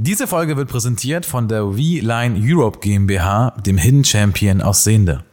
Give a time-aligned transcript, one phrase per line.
[0.00, 5.24] Diese Folge wird präsentiert von der V-Line Europe GmbH, dem Hidden Champion aus Sehnde.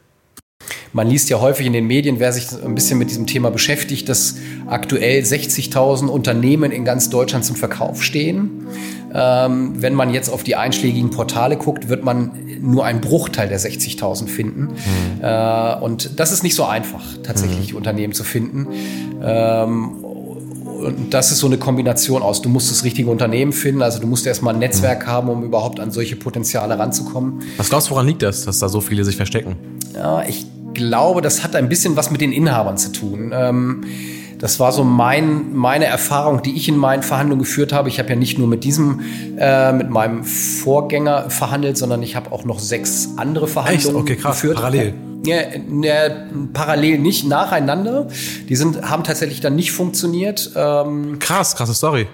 [0.91, 4.09] Man liest ja häufig in den Medien, wer sich ein bisschen mit diesem Thema beschäftigt,
[4.09, 8.65] dass aktuell 60.000 Unternehmen in ganz Deutschland zum Verkauf stehen.
[9.13, 13.59] Ähm, wenn man jetzt auf die einschlägigen Portale guckt, wird man nur einen Bruchteil der
[13.59, 14.61] 60.000 finden.
[14.61, 15.21] Mhm.
[15.21, 17.77] Äh, und das ist nicht so einfach, tatsächlich mhm.
[17.77, 18.67] Unternehmen zu finden.
[19.21, 20.04] Ähm,
[20.75, 24.07] und das ist so eine Kombination aus, du musst das richtige Unternehmen finden, also du
[24.07, 25.11] musst erstmal ein Netzwerk mhm.
[25.11, 27.41] haben, um überhaupt an solche Potenziale ranzukommen.
[27.57, 29.55] Was glaubst du, woran liegt das, dass da so viele sich verstecken?
[29.93, 33.31] Ja, ich glaube, das hat ein bisschen was mit den Inhabern zu tun.
[33.33, 33.83] Ähm,
[34.39, 37.89] das war so mein, meine Erfahrung, die ich in meinen Verhandlungen geführt habe.
[37.89, 39.01] Ich habe ja nicht nur mit diesem,
[39.37, 44.11] äh, mit meinem Vorgänger verhandelt, sondern ich habe auch noch sechs andere Verhandlungen Echt?
[44.11, 44.41] Okay, krass.
[44.41, 44.55] geführt.
[44.55, 44.93] Parallel.
[45.25, 45.37] Ja,
[45.81, 46.09] ja,
[46.53, 48.07] parallel nicht, nacheinander.
[48.47, 50.51] Die sind, haben tatsächlich dann nicht funktioniert.
[50.55, 52.07] Ähm, krass, krasse Story.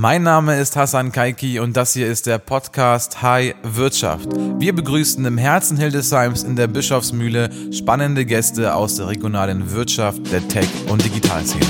[0.00, 4.28] Mein Name ist Hassan Kaiki und das hier ist der Podcast High Wirtschaft.
[4.60, 10.46] Wir begrüßen im Herzen Hildesheims in der Bischofsmühle spannende Gäste aus der regionalen Wirtschaft, der
[10.46, 11.66] Tech- und Digitalszene.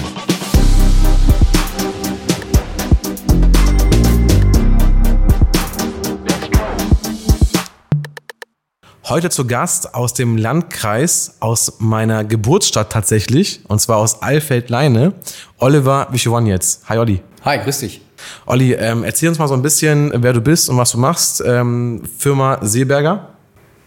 [9.04, 15.14] Heute zu Gast aus dem Landkreis, aus meiner Geburtsstadt tatsächlich, und zwar aus Alfeld-Leine,
[15.56, 16.82] Oliver Wischowonjetz.
[16.90, 17.22] Hi Olli.
[17.42, 18.02] Hi, grüß dich.
[18.46, 21.42] Olli, ähm, erzähl uns mal so ein bisschen, wer du bist und was du machst.
[21.44, 23.28] Ähm, Firma Seeberger.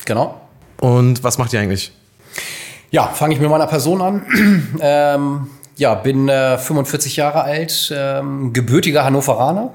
[0.05, 0.41] Genau.
[0.79, 1.91] Und was macht ihr eigentlich?
[2.89, 4.25] Ja, fange ich mit meiner Person an.
[4.81, 9.71] ähm, ja, bin äh, 45 Jahre alt, ähm, gebürtiger Hannoveraner.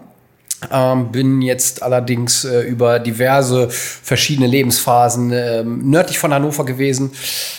[0.70, 7.12] Ähm, bin jetzt allerdings äh, über diverse verschiedene Lebensphasen ähm, nördlich von Hannover gewesen.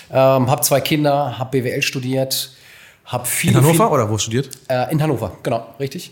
[0.10, 2.52] Ähm, habe zwei Kinder, habe BWL studiert,
[3.08, 4.50] hab viele, in Hannover viel, oder wo studiert?
[4.68, 6.12] Äh, in Hannover, genau, richtig.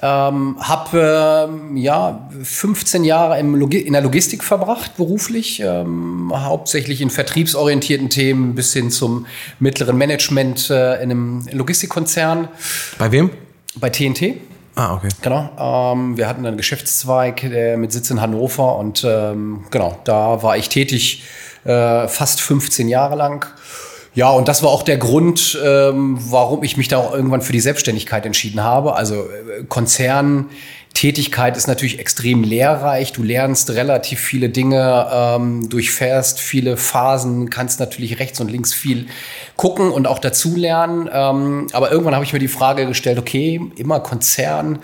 [0.00, 8.10] Ähm, hab ähm, ja 15 Jahre in der Logistik verbracht, beruflich, ähm, hauptsächlich in vertriebsorientierten
[8.10, 9.26] Themen bis hin zum
[9.58, 12.48] mittleren Management äh, in einem Logistikkonzern.
[12.98, 13.30] Bei wem?
[13.74, 14.36] Bei TNT.
[14.76, 15.08] Ah, okay.
[15.22, 15.50] Genau.
[15.58, 20.56] Ähm, wir hatten einen Geschäftszweig äh, mit Sitz in Hannover und ähm, genau, da war
[20.56, 21.24] ich tätig
[21.64, 23.46] äh, fast 15 Jahre lang.
[24.16, 27.52] Ja, und das war auch der Grund, ähm, warum ich mich da auch irgendwann für
[27.52, 28.96] die Selbstständigkeit entschieden habe.
[28.96, 30.46] Also äh, Konzern
[30.96, 33.12] Tätigkeit ist natürlich extrem lehrreich.
[33.12, 39.06] Du lernst relativ viele Dinge, ähm, durchfährst viele Phasen, kannst natürlich rechts und links viel
[39.56, 41.06] gucken und auch dazulernen.
[41.12, 44.78] Ähm, aber irgendwann habe ich mir die Frage gestellt, okay, immer Konzern,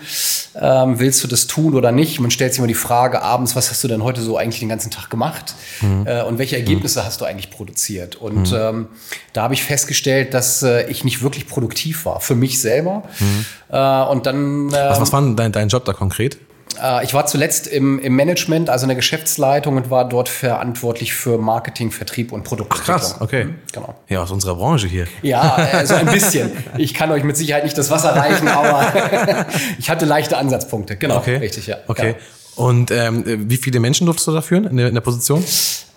[0.53, 2.19] ähm, willst du das tun oder nicht?
[2.19, 4.69] Man stellt sich immer die Frage abends, was hast du denn heute so eigentlich den
[4.69, 5.55] ganzen Tag gemacht?
[5.81, 6.05] Mhm.
[6.05, 7.05] Äh, und welche Ergebnisse mhm.
[7.05, 8.17] hast du eigentlich produziert?
[8.17, 8.57] Und mhm.
[8.57, 8.87] ähm,
[9.33, 13.01] da habe ich festgestellt, dass äh, ich nicht wirklich produktiv war, für mich selber.
[13.19, 13.45] Mhm.
[13.69, 14.71] Äh, und dann.
[14.71, 16.37] Was, was war denn dein, dein Job da konkret?
[16.81, 21.13] Äh, ich war zuletzt im, im, Management, also in der Geschäftsleitung und war dort verantwortlich
[21.13, 22.97] für Marketing, Vertrieb und Produktentwicklung.
[22.97, 23.45] Ach krass, okay.
[23.45, 23.95] Mhm, genau.
[24.09, 25.07] Ja, aus unserer Branche hier.
[25.21, 26.51] Ja, äh, so ein bisschen.
[26.77, 29.47] Ich kann euch mit Sicherheit nicht das Wasser reichen, aber
[29.79, 30.97] ich hatte leichte Ansatzpunkte.
[30.97, 31.37] Genau, okay.
[31.37, 31.77] richtig, ja.
[31.87, 32.09] Okay.
[32.09, 32.15] Ja.
[32.55, 35.43] Und ähm, wie viele Menschen durftest du da führen in der, in der Position?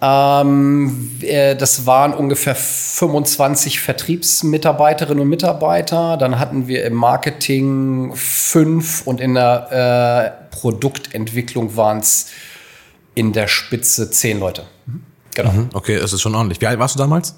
[0.00, 6.16] Ähm, äh, das waren ungefähr 25 Vertriebsmitarbeiterinnen und Mitarbeiter.
[6.16, 12.28] Dann hatten wir im Marketing fünf und in der äh, Produktentwicklung waren es
[13.14, 14.64] in der Spitze zehn Leute.
[14.86, 15.02] Mhm.
[15.34, 15.52] Genau.
[15.52, 16.60] Mhm, okay, das ist schon ordentlich.
[16.60, 17.34] Wie alt warst du damals?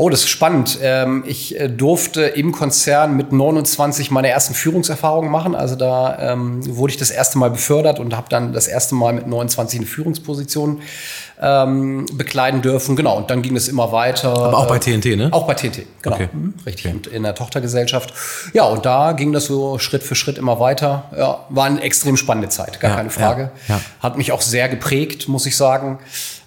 [0.00, 0.78] Oh, das ist spannend.
[0.80, 5.56] Ähm, ich äh, durfte im Konzern mit 29 meine ersten Führungserfahrungen machen.
[5.56, 9.12] Also da ähm, wurde ich das erste Mal befördert und habe dann das erste Mal
[9.12, 10.82] mit 29 eine Führungsposition
[11.40, 12.96] ähm, bekleiden dürfen.
[12.96, 14.30] Genau, und dann ging es immer weiter.
[14.30, 15.28] Aber auch bei TNT, ne?
[15.30, 16.16] Auch bei TNT, genau.
[16.16, 16.28] Okay.
[16.32, 16.86] Mhm, richtig.
[16.86, 16.94] Okay.
[16.94, 18.12] Und in der Tochtergesellschaft.
[18.52, 21.04] Ja, und da ging das so Schritt für Schritt immer weiter.
[21.16, 23.50] Ja, war eine extrem spannende Zeit, gar ja, keine Frage.
[23.68, 23.80] Ja.
[24.00, 25.98] Hat mich auch sehr geprägt, muss ich sagen.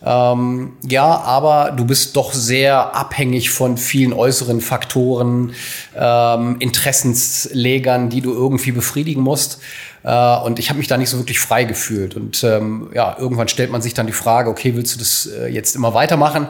[0.03, 5.53] Ähm, ja, aber du bist doch sehr abhängig von vielen äußeren Faktoren,
[5.96, 9.59] ähm, Interessenslegern, die du irgendwie befriedigen musst.
[10.03, 12.16] Äh, und ich habe mich da nicht so wirklich frei gefühlt.
[12.16, 15.47] Und ähm, ja, irgendwann stellt man sich dann die Frage, okay, willst du das äh,
[15.47, 16.47] jetzt immer weitermachen?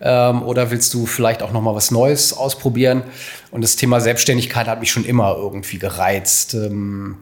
[0.00, 3.02] Ähm, oder willst du vielleicht auch noch mal was Neues ausprobieren?
[3.50, 6.54] Und das Thema Selbstständigkeit hat mich schon immer irgendwie gereizt.
[6.54, 7.16] Ähm,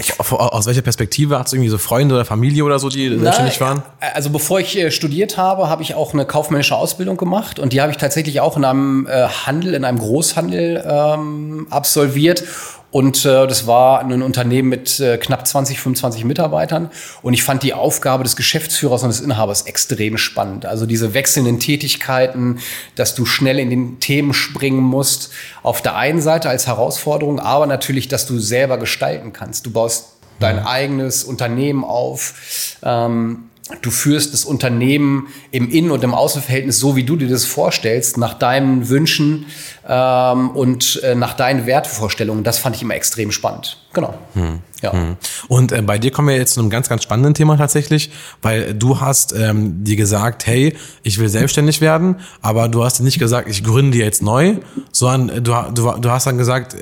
[0.00, 1.38] ich, aus welcher Perspektive?
[1.40, 3.82] Hast du irgendwie so Freunde oder Familie oder so, die selbstständig waren?
[4.14, 7.80] Also bevor ich äh, studiert habe, habe ich auch eine kaufmännische Ausbildung gemacht und die
[7.80, 12.44] habe ich tatsächlich auch in einem äh, Handel, in einem Großhandel ähm, absolviert
[12.90, 16.90] und äh, das war ein Unternehmen mit äh, knapp 20, 25 Mitarbeitern.
[17.20, 20.64] Und ich fand die Aufgabe des Geschäftsführers und des Inhabers extrem spannend.
[20.64, 22.60] Also diese wechselnden Tätigkeiten,
[22.94, 25.32] dass du schnell in den Themen springen musst.
[25.62, 29.66] Auf der einen Seite als Herausforderung, aber natürlich, dass du selber gestalten kannst.
[29.66, 32.76] Du baust dein eigenes Unternehmen auf.
[32.82, 33.47] Ähm,
[33.82, 38.16] du führst das Unternehmen im Innen- und im Außenverhältnis so, wie du dir das vorstellst,
[38.18, 39.46] nach deinen Wünschen
[39.86, 42.44] ähm, und äh, nach deinen Wertevorstellungen.
[42.44, 43.78] Das fand ich immer extrem spannend.
[43.92, 44.14] Genau.
[44.34, 44.60] Hm.
[44.82, 44.92] Ja.
[44.92, 45.16] Hm.
[45.48, 48.10] Und äh, bei dir kommen wir jetzt zu einem ganz, ganz spannenden Thema tatsächlich,
[48.42, 53.04] weil du hast ähm, dir gesagt, hey, ich will selbstständig werden, aber du hast dir
[53.04, 54.56] nicht gesagt, ich gründe jetzt neu,
[54.92, 56.76] sondern du, du, du hast dann gesagt,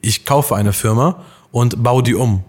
[0.00, 2.44] ich kaufe eine Firma und baue die um.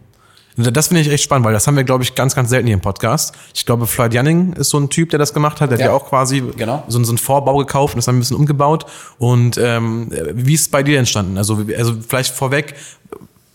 [0.58, 2.76] Das finde ich echt spannend, weil das haben wir, glaube ich, ganz, ganz selten hier
[2.76, 3.36] im Podcast.
[3.54, 5.72] Ich glaube, Floyd Janning ist so ein Typ, der das gemacht hat.
[5.72, 5.86] Der ja.
[5.86, 6.84] hat ja auch quasi genau.
[6.88, 8.86] so, so einen Vorbau gekauft und das dann ein bisschen umgebaut.
[9.18, 11.38] Und ähm, wie ist es bei dir entstanden?
[11.38, 12.76] Also, also vielleicht vorweg,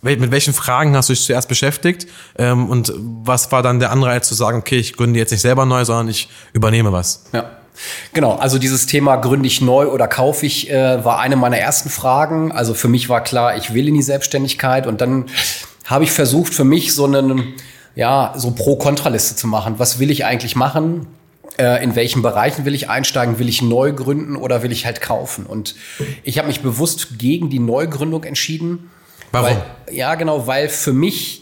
[0.03, 2.07] mit welchen Fragen hast du dich zuerst beschäftigt?
[2.39, 5.65] Ähm, und was war dann der Anreiz zu sagen, okay, ich gründe jetzt nicht selber
[5.65, 7.25] neu, sondern ich übernehme was?
[7.33, 7.51] Ja.
[8.13, 11.89] Genau, also dieses Thema gründe ich neu oder kaufe ich, äh, war eine meiner ersten
[11.89, 12.53] Fragen.
[12.53, 15.27] Also für mich war klar, ich will in die Selbstständigkeit und dann
[15.91, 17.55] habe ich versucht, für mich so einen,
[17.97, 19.75] ja, so Pro-Kontra-Liste zu machen.
[19.79, 21.09] Was will ich eigentlich machen?
[21.59, 23.41] Äh, in welchen Bereichen will ich einsteigen?
[23.41, 25.45] Will ich neu gründen oder will ich halt kaufen?
[25.47, 25.75] Und
[26.23, 28.91] ich habe mich bewusst gegen die Neugründung entschieden.
[29.33, 29.49] Warum?
[29.49, 31.40] Weil, ja, genau, weil für mich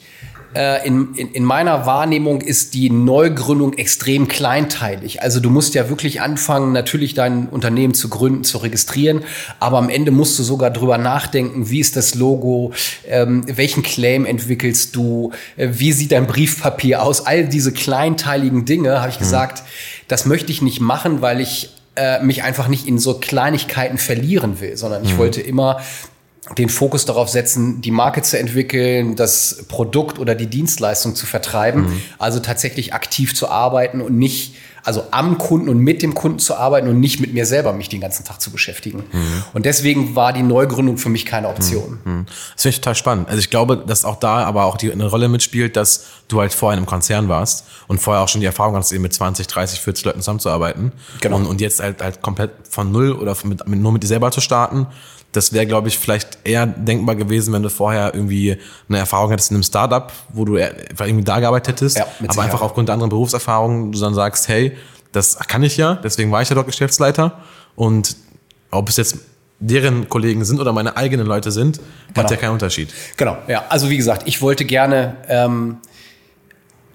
[0.55, 5.23] äh, in, in, in meiner Wahrnehmung ist die Neugründung extrem kleinteilig.
[5.23, 9.25] Also du musst ja wirklich anfangen, natürlich dein Unternehmen zu gründen, zu registrieren,
[9.61, 12.73] aber am Ende musst du sogar drüber nachdenken, wie ist das Logo,
[13.07, 19.01] ähm, welchen Claim entwickelst du, äh, wie sieht dein Briefpapier aus, all diese kleinteiligen Dinge,
[19.01, 19.25] habe ich mhm.
[19.25, 19.63] gesagt,
[20.09, 24.61] das möchte ich nicht machen, weil ich äh, mich einfach nicht in so Kleinigkeiten verlieren
[24.61, 25.19] will, sondern ich mhm.
[25.19, 25.81] wollte immer
[26.57, 31.83] den Fokus darauf setzen, die Marke zu entwickeln, das Produkt oder die Dienstleistung zu vertreiben.
[31.83, 32.03] Mhm.
[32.19, 36.55] Also tatsächlich aktiv zu arbeiten und nicht, also am Kunden und mit dem Kunden zu
[36.55, 39.05] arbeiten und nicht mit mir selber mich den ganzen Tag zu beschäftigen.
[39.13, 39.45] Mhm.
[39.53, 41.99] Und deswegen war die Neugründung für mich keine Option.
[42.05, 42.13] Mhm.
[42.13, 42.27] mhm.
[42.55, 43.29] Das finde ich total spannend.
[43.29, 46.55] Also ich glaube, dass auch da aber auch die eine Rolle mitspielt, dass du halt
[46.55, 49.47] vorher in einem Konzern warst und vorher auch schon die Erfahrung hast, eben mit 20,
[49.49, 50.93] 30, 40 Leuten zusammenzuarbeiten.
[51.21, 51.37] Genau.
[51.37, 54.41] Und, und jetzt halt, halt komplett von null oder mit, nur mit dir selber zu
[54.41, 54.87] starten
[55.33, 58.57] das wäre, glaube ich, vielleicht eher denkbar gewesen, wenn du vorher irgendwie
[58.89, 62.63] eine Erfahrung hättest in einem Startup, wo du irgendwie da gearbeitet hättest, ja, aber einfach
[62.63, 64.77] aufgrund der anderen Berufserfahrungen du dann sagst, hey,
[65.13, 67.39] das kann ich ja, deswegen war ich ja dort Geschäftsleiter
[67.77, 68.17] und
[68.71, 69.19] ob es jetzt
[69.61, 72.23] deren Kollegen sind oder meine eigenen Leute sind, genau.
[72.23, 72.93] hat ja keinen Unterschied.
[73.17, 73.65] Genau, ja.
[73.69, 75.79] Also wie gesagt, ich wollte gerne ähm,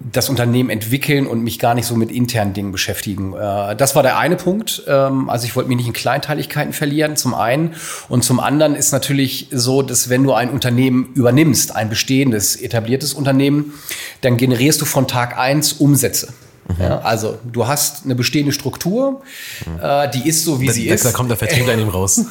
[0.00, 3.34] das Unternehmen entwickeln und mich gar nicht so mit internen Dingen beschäftigen.
[3.34, 4.82] Äh, das war der eine Punkt.
[4.86, 7.74] Ähm, also ich wollte mich nicht in Kleinteiligkeiten verlieren, zum einen.
[8.08, 13.14] Und zum anderen ist natürlich so, dass wenn du ein Unternehmen übernimmst, ein bestehendes, etabliertes
[13.14, 13.74] Unternehmen,
[14.20, 16.28] dann generierst du von Tag eins Umsätze.
[16.66, 16.82] Mhm.
[16.82, 19.22] Ja, also du hast eine bestehende Struktur,
[19.66, 19.80] mhm.
[19.82, 21.04] äh, die ist so, wie da, sie da, ist.
[21.04, 22.24] Da kommt der Vertriebler in ihm raus.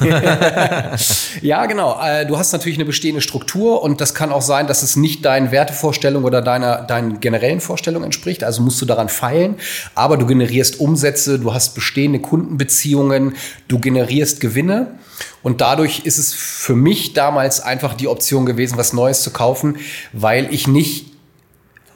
[1.40, 2.00] ja, genau.
[2.02, 5.24] Äh, du hast natürlich eine bestehende Struktur und das kann auch sein, dass es nicht
[5.24, 8.42] deinen Wertevorstellungen oder deiner, deinen generellen Vorstellungen entspricht.
[8.42, 9.56] Also musst du daran feilen.
[9.94, 13.36] Aber du generierst Umsätze, du hast bestehende Kundenbeziehungen,
[13.68, 14.98] du generierst Gewinne.
[15.42, 19.76] Und dadurch ist es für mich damals einfach die Option gewesen, was Neues zu kaufen,
[20.12, 21.13] weil ich nicht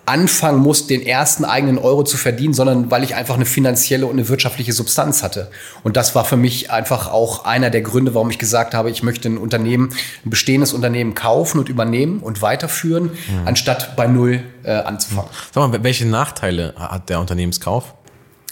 [0.08, 4.12] anfangen muss, den ersten eigenen Euro zu verdienen, sondern weil ich einfach eine finanzielle und
[4.12, 5.50] eine wirtschaftliche Substanz hatte.
[5.82, 9.02] Und das war für mich einfach auch einer der Gründe, warum ich gesagt habe, ich
[9.02, 9.90] möchte ein Unternehmen,
[10.24, 13.46] ein bestehendes Unternehmen kaufen und übernehmen und weiterführen, mhm.
[13.46, 15.30] anstatt bei Null äh, anzufangen.
[15.54, 17.94] Sag mal, welche Nachteile hat der Unternehmenskauf?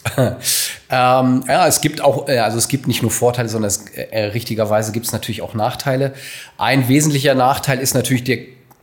[0.17, 0.37] ähm,
[1.49, 4.93] ja, es gibt auch, äh, also es gibt nicht nur Vorteile, sondern es, äh, richtigerweise
[4.93, 6.13] gibt es natürlich auch Nachteile.
[6.59, 8.39] Ein wesentlicher Nachteil ist natürlich der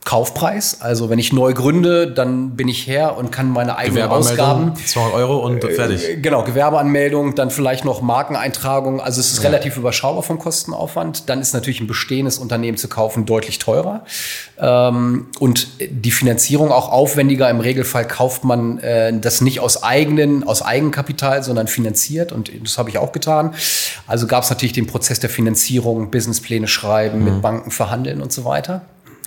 [0.05, 0.81] Kaufpreis.
[0.81, 4.73] Also wenn ich neu gründe, dann bin ich her und kann meine eigenen Ausgaben.
[4.75, 6.09] 200 Euro und äh, fertig.
[6.09, 8.99] Äh, genau, Gewerbeanmeldung, dann vielleicht noch Markeneintragung.
[8.99, 9.49] Also es ist ja.
[9.49, 11.29] relativ überschaubar vom Kostenaufwand.
[11.29, 14.03] Dann ist natürlich ein bestehendes Unternehmen zu kaufen deutlich teurer.
[14.59, 17.49] Ähm, und die Finanzierung auch aufwendiger.
[17.49, 22.33] Im Regelfall kauft man äh, das nicht aus eigenen, aus Eigenkapital, sondern finanziert.
[22.33, 23.55] Und das habe ich auch getan.
[24.05, 27.25] Also gab es natürlich den Prozess der Finanzierung, Businesspläne schreiben, mhm.
[27.25, 28.81] mit Banken verhandeln und so weiter.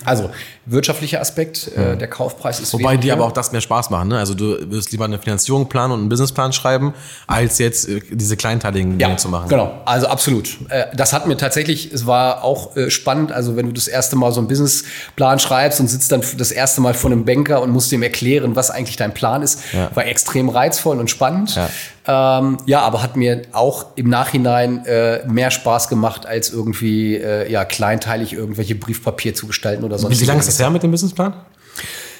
[0.05, 0.29] Also
[0.65, 4.09] wirtschaftlicher Aspekt, äh, der Kaufpreis ist Wobei dir aber auch das mehr Spaß machen.
[4.09, 4.19] Ne?
[4.19, 6.93] Also du wirst lieber eine Finanzierung planen und einen Businessplan schreiben,
[7.25, 9.49] als jetzt äh, diese kleinteiligen Dinge zu machen.
[9.49, 10.57] Genau, also absolut.
[10.69, 14.15] Äh, das hat mir tatsächlich, es war auch äh, spannend, also wenn du das erste
[14.15, 17.71] Mal so einen Businessplan schreibst und sitzt dann das erste Mal vor einem Banker und
[17.71, 19.89] musst ihm erklären, was eigentlich dein Plan ist, ja.
[19.95, 21.55] war extrem reizvoll und spannend.
[21.55, 21.69] Ja.
[22.07, 27.51] Ähm, ja, aber hat mir auch im Nachhinein äh, mehr Spaß gemacht, als irgendwie äh,
[27.51, 30.21] ja, kleinteilig irgendwelche Briefpapier zu gestalten oder sonst.
[30.21, 31.33] Wie lange ist es her mit dem Businessplan?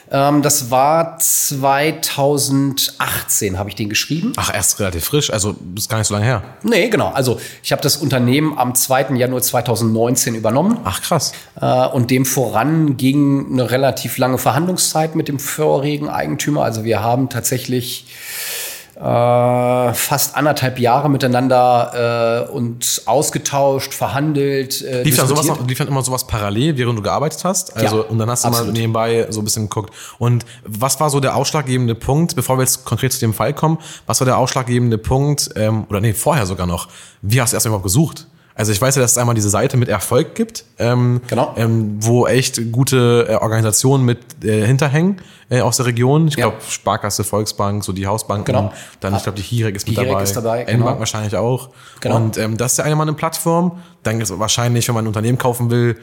[0.10, 4.32] Ähm, das war 2018, habe ich den geschrieben.
[4.38, 6.44] Ach, erst relativ frisch, also ist gar nicht so lange her.
[6.64, 7.10] Nee, genau.
[7.10, 9.16] Also ich habe das Unternehmen am 2.
[9.16, 10.80] Januar 2019 übernommen.
[10.84, 11.34] Ach, krass.
[11.60, 16.64] Äh, und dem voran ging eine relativ lange Verhandlungszeit mit dem vorigen Eigentümer.
[16.64, 18.06] Also wir haben tatsächlich
[19.00, 24.82] äh, fast anderthalb Jahre miteinander äh, uns ausgetauscht, verhandelt.
[24.82, 27.76] Äh, lief, dann sowas noch, lief dann immer sowas parallel, während du gearbeitet hast?
[27.78, 28.74] Also, ja, und dann hast du absolut.
[28.74, 29.94] mal nebenbei so ein bisschen geguckt.
[30.18, 33.78] Und was war so der ausschlaggebende Punkt, bevor wir jetzt konkret zu dem Fall kommen,
[34.08, 36.88] was war der ausschlaggebende Punkt, ähm, oder nee, vorher sogar noch,
[37.22, 38.26] wie hast du erst überhaupt gesucht?
[38.58, 41.54] Also ich weiß ja, dass es einmal diese Seite mit Erfolg gibt, ähm, genau.
[41.58, 46.28] ähm, wo echt gute äh, Organisationen mit äh, hinterhängen äh, aus der Region.
[46.28, 46.48] Ich ja.
[46.48, 48.46] glaube Sparkasse, Volksbank, so die Hausbanken.
[48.46, 48.74] Genau.
[49.00, 50.24] Dann ich glaube die Hirek ist die mit dabei.
[50.24, 50.80] Ist dabei genau.
[50.80, 51.70] N-Bank wahrscheinlich auch.
[52.00, 52.16] Genau.
[52.16, 53.80] Und ähm, das ist ja eine mal eine Plattform.
[54.02, 56.00] Dann ist wahrscheinlich, wenn man ein Unternehmen kaufen will,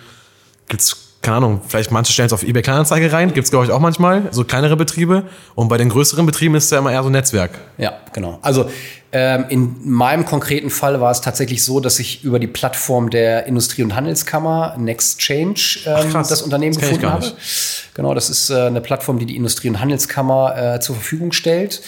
[0.68, 3.80] gibt's keine Ahnung, vielleicht manche stellen es auf eBay Kleinanzeige rein, gibt's glaube ich auch
[3.80, 5.24] manchmal, so kleinere Betriebe.
[5.54, 7.52] Und bei den größeren Betrieben ist es ja immer eher so ein Netzwerk.
[7.78, 8.38] Ja, genau.
[8.42, 8.66] Also
[9.16, 13.46] ähm, in meinem konkreten Fall war es tatsächlich so, dass ich über die Plattform der
[13.46, 17.32] Industrie- und Handelskammer Next Change ähm, Ach, das Unternehmen das gefunden habe.
[17.94, 21.80] Genau, das ist äh, eine Plattform, die die Industrie- und Handelskammer äh, zur Verfügung stellt.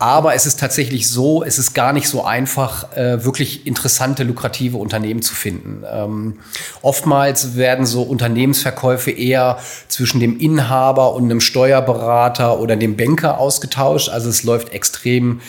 [0.00, 4.76] Aber es ist tatsächlich so, es ist gar nicht so einfach, äh, wirklich interessante, lukrative
[4.76, 5.84] Unternehmen zu finden.
[5.88, 6.40] Ähm,
[6.82, 14.08] oftmals werden so Unternehmensverkäufe eher zwischen dem Inhaber und einem Steuerberater oder dem Banker ausgetauscht.
[14.08, 15.40] Also es läuft extrem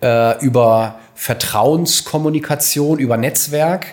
[0.00, 3.86] äh, über Vertrauenskommunikation, über Netzwerk.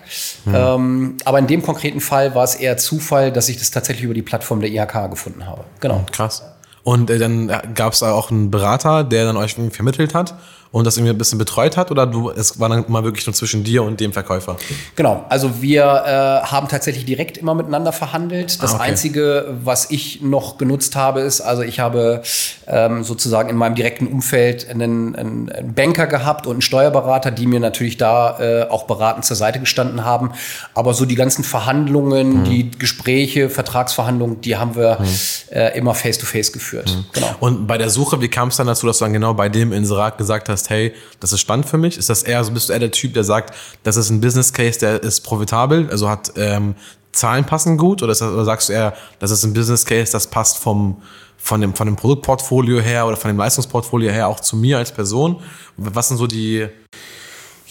[0.45, 0.55] Hm.
[0.55, 4.13] Ähm, aber in dem konkreten Fall war es eher Zufall, dass ich das tatsächlich über
[4.13, 5.63] die Plattform der IHK gefunden habe.
[5.79, 6.03] Genau.
[6.11, 6.43] Krass.
[6.83, 10.35] Und äh, dann gab es auch einen Berater, der dann euch vermittelt hat
[10.73, 13.35] und das irgendwie ein bisschen betreut hat oder du, es war dann mal wirklich nur
[13.35, 14.57] zwischen dir und dem Verkäufer?
[14.95, 18.61] Genau, also wir äh, haben tatsächlich direkt immer miteinander verhandelt.
[18.61, 18.89] Das ah, okay.
[18.89, 22.23] Einzige, was ich noch genutzt habe, ist, also ich habe
[22.65, 27.59] ähm, sozusagen in meinem direkten Umfeld einen, einen, Banker gehabt und einen Steuerberater, die mir
[27.59, 30.31] natürlich da äh, auch beratend zur Seite gestanden haben.
[30.73, 32.43] Aber so die ganzen Verhandlungen, mhm.
[32.45, 35.05] die Gespräche, Vertragsverhandlungen, die haben wir mhm.
[35.51, 36.95] äh, immer face-to-face -face geführt.
[36.95, 37.05] Mhm.
[37.13, 37.35] Genau.
[37.39, 39.71] Und bei der Suche, wie kam es dann dazu, dass du dann genau bei dem
[39.71, 41.97] Inserat gesagt hast, sagst, hey, das ist spannend für mich?
[41.97, 43.53] Ist das eher, bist du eher der Typ, der sagt,
[43.83, 46.75] das ist ein Business Case, der ist profitabel, also hat ähm,
[47.11, 48.01] Zahlen passen gut?
[48.01, 51.01] Oder, das, oder sagst du eher, das ist ein Business Case, das passt vom,
[51.37, 54.91] von dem, von dem Produktportfolio her oder von dem Leistungsportfolio her auch zu mir als
[54.91, 55.41] Person?
[55.77, 56.67] Was sind so die,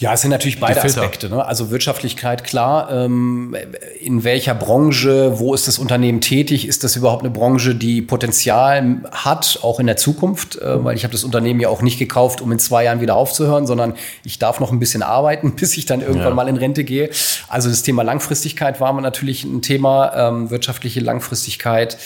[0.03, 1.29] ja, es sind natürlich beide Aspekte.
[1.29, 1.45] Ne?
[1.45, 2.91] Also Wirtschaftlichkeit, klar.
[2.91, 3.55] Ähm,
[4.01, 6.67] in welcher Branche, wo ist das Unternehmen tätig?
[6.67, 10.57] Ist das überhaupt eine Branche, die Potenzial hat, auch in der Zukunft?
[10.57, 13.15] Äh, weil ich habe das Unternehmen ja auch nicht gekauft, um in zwei Jahren wieder
[13.15, 13.93] aufzuhören, sondern
[14.25, 16.33] ich darf noch ein bisschen arbeiten, bis ich dann irgendwann ja.
[16.35, 17.09] mal in Rente gehe.
[17.47, 21.97] Also das Thema Langfristigkeit war natürlich ein Thema, ähm, wirtschaftliche Langfristigkeit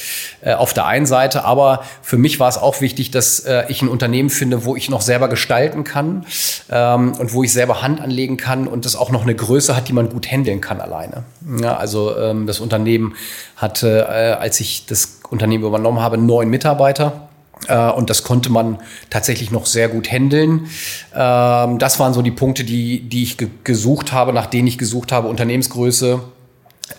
[0.42, 1.46] äh, auf der einen Seite.
[1.46, 4.88] Aber für mich war es auch wichtig, dass äh, ich ein Unternehmen finde, wo ich
[4.88, 6.28] noch selber gestalten kann
[6.70, 9.88] ähm, und wo ich selber Hand anlegen kann und das auch noch eine Größe hat,
[9.88, 11.24] die man gut handeln kann alleine.
[11.62, 13.16] Ja, also ähm, das Unternehmen
[13.56, 17.30] hatte, äh, als ich das Unternehmen übernommen habe, neun Mitarbeiter.
[17.68, 18.80] Äh, und das konnte man
[19.10, 20.68] tatsächlich noch sehr gut handeln.
[21.16, 24.78] Ähm, das waren so die Punkte, die, die ich ge gesucht habe, nach denen ich
[24.78, 25.30] gesucht habe.
[25.30, 26.20] Unternehmensgröße.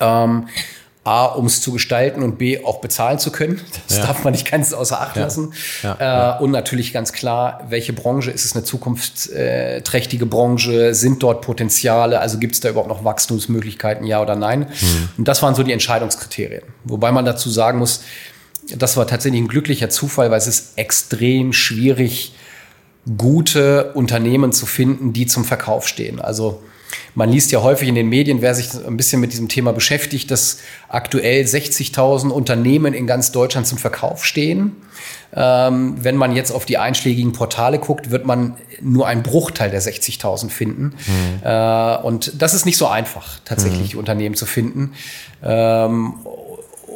[0.01, 0.49] Ähm,
[1.09, 3.61] A, um es zu gestalten und B, auch bezahlen zu können.
[3.89, 4.07] Das ja.
[4.07, 5.55] darf man nicht ganz außer Acht lassen.
[5.83, 5.97] Ja.
[5.99, 6.37] Ja.
[6.37, 10.95] Äh, und natürlich ganz klar, welche Branche ist es eine zukunftsträchtige Branche?
[10.95, 12.21] Sind dort Potenziale?
[12.21, 14.61] Also gibt es da überhaupt noch Wachstumsmöglichkeiten, ja oder nein?
[14.61, 15.09] Mhm.
[15.17, 16.65] Und das waren so die Entscheidungskriterien.
[16.85, 18.03] Wobei man dazu sagen muss,
[18.77, 22.35] das war tatsächlich ein glücklicher Zufall, weil es ist extrem schwierig,
[23.17, 26.21] gute Unternehmen zu finden, die zum Verkauf stehen.
[26.21, 26.63] Also
[27.15, 30.31] man liest ja häufig in den Medien, wer sich ein bisschen mit diesem Thema beschäftigt,
[30.31, 34.77] dass aktuell 60.000 Unternehmen in ganz Deutschland zum Verkauf stehen.
[35.35, 39.83] Ähm, wenn man jetzt auf die einschlägigen Portale guckt, wird man nur einen Bruchteil der
[39.83, 40.95] 60.000 finden.
[41.07, 41.43] Mhm.
[41.45, 43.89] Äh, und das ist nicht so einfach, tatsächlich mhm.
[43.89, 44.93] die Unternehmen zu finden.
[45.43, 46.15] Ähm,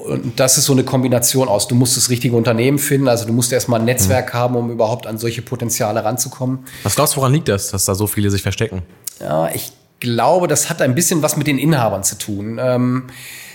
[0.04, 3.32] und das ist so eine Kombination aus, du musst das richtige Unternehmen finden, also du
[3.32, 4.38] musst erstmal ein Netzwerk mhm.
[4.38, 6.61] haben, um überhaupt an solche Potenziale ranzukommen.
[6.82, 8.82] Was glaubst du, woran liegt das, dass da so viele sich verstecken?
[9.20, 9.72] Ja, ich
[10.02, 12.61] glaube, das hat ein bisschen was mit den Inhabern zu tun.
[12.61, 13.04] Ähm,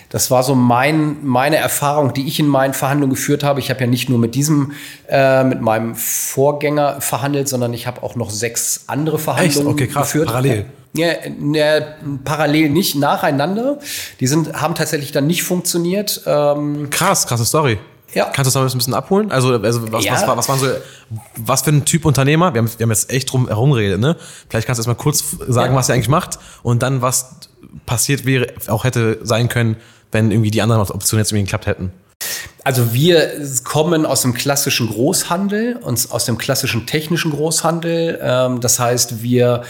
[0.10, 3.60] das war so mein, meine Erfahrung, die ich in meinen Verhandlungen geführt habe.
[3.60, 4.72] Ich habe ja nicht nur mit diesem,
[5.10, 9.68] äh, mit meinem Vorgänger verhandelt, sondern ich habe auch noch sechs andere Verhandlungen?
[9.68, 10.08] Okay, krass.
[10.08, 10.28] geführt.
[10.28, 10.66] Parallel.
[10.94, 13.80] Ja, ne, parallel nicht, nacheinander.
[14.22, 16.22] Die sind, haben tatsächlich dann nicht funktioniert.
[16.26, 17.78] Ähm, krass, krasse Story.
[18.14, 18.26] Ja.
[18.26, 19.32] Kannst du das mal ein bisschen abholen?
[19.32, 20.14] Also, also was, ja.
[20.14, 20.68] was, was, was waren so,
[21.36, 22.54] was für ein Typ Unternehmer?
[22.54, 24.16] Wir haben, wir haben jetzt echt drum herum geredet, ne?
[24.50, 25.80] Vielleicht kannst du erst mal kurz sagen, ja.
[25.80, 27.36] was er eigentlich macht und dann, was
[27.86, 29.78] passiert wäre, auch hätte sein können,
[30.12, 31.92] wenn irgendwie die anderen Optionen jetzt irgendwie geklappt hätten.
[32.64, 33.32] Also wir
[33.64, 38.20] kommen aus dem klassischen Großhandel, uns aus dem klassischen technischen Großhandel.
[38.22, 39.64] Ähm, das heißt, wir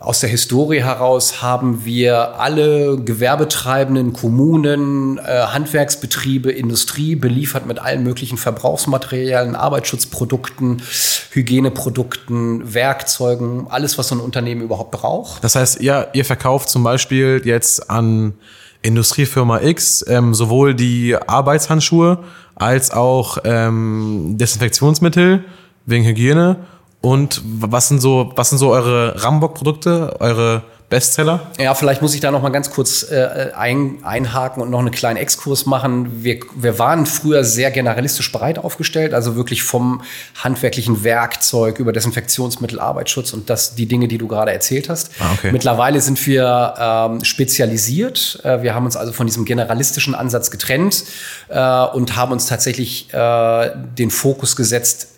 [0.00, 8.04] aus der Historie heraus haben wir alle gewerbetreibenden Kommunen, äh, Handwerksbetriebe, Industrie beliefert mit allen
[8.04, 10.82] möglichen Verbrauchsmaterialien, Arbeitsschutzprodukten,
[11.30, 15.42] Hygieneprodukten, Werkzeugen, alles, was so ein Unternehmen überhaupt braucht.
[15.42, 18.34] Das heißt, ihr, ihr verkauft zum Beispiel jetzt an
[18.82, 22.18] Industriefirma X ähm, sowohl die Arbeitshandschuhe
[22.54, 25.44] als auch ähm, Desinfektionsmittel
[25.86, 26.56] wegen Hygiene
[27.00, 31.40] und was sind so, was sind so eure Rambock-Produkte, eure Bestseller?
[31.58, 34.90] Ja, vielleicht muss ich da noch mal ganz kurz äh, ein, einhaken und noch einen
[34.90, 36.24] kleinen Exkurs machen.
[36.24, 40.02] Wir, wir waren früher sehr generalistisch breit aufgestellt, also wirklich vom
[40.42, 45.10] handwerklichen Werkzeug über Desinfektionsmittel, Arbeitsschutz und das die Dinge, die du gerade erzählt hast.
[45.20, 45.52] Ah, okay.
[45.52, 48.40] Mittlerweile sind wir ähm, spezialisiert.
[48.42, 51.04] Äh, wir haben uns also von diesem generalistischen Ansatz getrennt
[51.48, 55.17] äh, und haben uns tatsächlich äh, den Fokus gesetzt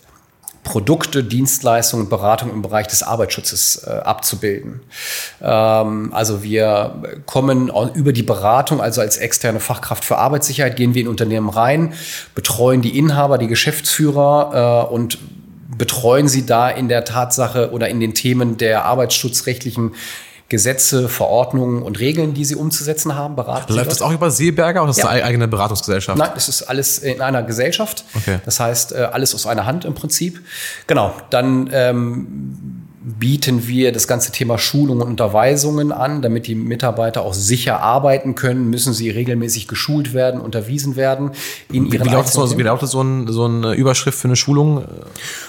[0.62, 4.80] Produkte, Dienstleistungen und Beratung im Bereich des Arbeitsschutzes äh, abzubilden.
[5.40, 11.02] Ähm, also wir kommen über die Beratung, also als externe Fachkraft für Arbeitssicherheit, gehen wir
[11.02, 11.94] in Unternehmen rein,
[12.34, 15.18] betreuen die Inhaber, die Geschäftsführer äh, und
[15.76, 19.92] betreuen sie da in der Tatsache oder in den Themen der arbeitsschutzrechtlichen
[20.50, 23.72] Gesetze, Verordnungen und Regeln, die sie umzusetzen haben, beraten.
[23.72, 25.04] Läuft das auch über Seeberger oder ist ja.
[25.04, 26.18] das eine eigene Beratungsgesellschaft?
[26.18, 28.04] Nein, das ist alles in einer Gesellschaft.
[28.14, 28.40] Okay.
[28.44, 30.40] Das heißt, äh, alles aus einer Hand im Prinzip.
[30.88, 31.14] Genau.
[31.30, 37.32] Dann ähm, bieten wir das ganze Thema Schulung und Unterweisungen an, damit die Mitarbeiter auch
[37.32, 41.30] sicher arbeiten können, müssen sie regelmäßig geschult werden, unterwiesen werden
[41.72, 44.84] in ihren Wie, lautet, so, wie lautet so, ein, so eine Überschrift für eine Schulung?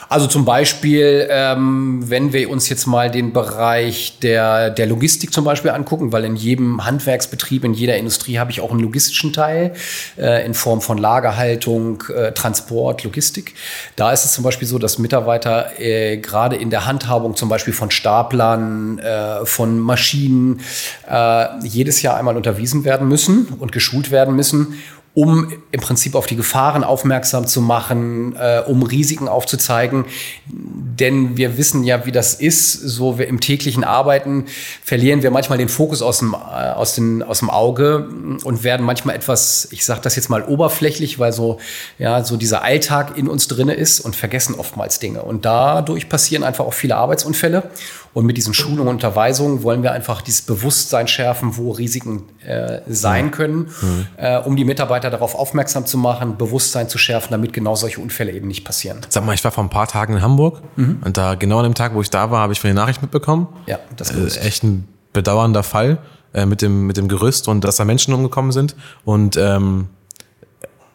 [0.07, 5.43] Also zum Beispiel, ähm, wenn wir uns jetzt mal den Bereich der, der Logistik zum
[5.43, 9.73] Beispiel angucken, weil in jedem Handwerksbetrieb, in jeder Industrie habe ich auch einen logistischen Teil
[10.17, 13.55] äh, in Form von Lagerhaltung, äh, Transport, Logistik.
[13.97, 17.73] Da ist es zum Beispiel so, dass Mitarbeiter äh, gerade in der Handhabung zum Beispiel
[17.73, 20.61] von Staplern, äh, von Maschinen
[21.09, 24.75] äh, jedes Jahr einmal unterwiesen werden müssen und geschult werden müssen
[25.13, 30.05] um im Prinzip auf die Gefahren aufmerksam zu machen, äh, um Risiken aufzuzeigen.
[30.47, 32.73] Denn wir wissen ja, wie das ist.
[32.73, 34.45] So wir im täglichen Arbeiten
[34.83, 38.07] verlieren wir manchmal den Fokus aus dem, äh, aus, den, aus dem Auge
[38.43, 41.59] und werden manchmal etwas, ich sage das jetzt mal oberflächlich, weil so,
[41.99, 45.23] ja, so dieser Alltag in uns drinne ist und vergessen oftmals Dinge.
[45.23, 47.69] Und dadurch passieren einfach auch viele Arbeitsunfälle.
[48.13, 52.81] Und mit diesen Schulungen und Unterweisungen wollen wir einfach dieses Bewusstsein schärfen, wo Risiken äh,
[52.87, 54.07] sein können, mhm.
[54.17, 58.33] äh, um die Mitarbeiter darauf aufmerksam zu machen, Bewusstsein zu schärfen, damit genau solche Unfälle
[58.33, 58.99] eben nicht passieren.
[59.07, 61.01] Sag mal, ich war vor ein paar Tagen in Hamburg mhm.
[61.05, 63.01] und da genau an dem Tag, wo ich da war, habe ich von der Nachricht
[63.01, 63.47] mitbekommen.
[63.65, 65.99] Ja, das ist äh, echt ein bedauernder Fall
[66.33, 69.87] äh, mit dem mit dem Gerüst und dass da Menschen umgekommen sind und ähm,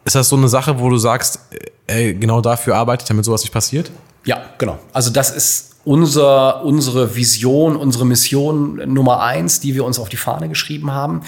[0.05, 1.39] ist das so eine Sache, wo du sagst,
[1.87, 3.91] äh, ey, genau dafür arbeite ich, damit sowas nicht passiert?
[4.23, 4.79] Ja, genau.
[4.93, 10.17] Also das ist unser, unsere Vision, unsere Mission Nummer eins, die wir uns auf die
[10.17, 11.21] Fahne geschrieben haben.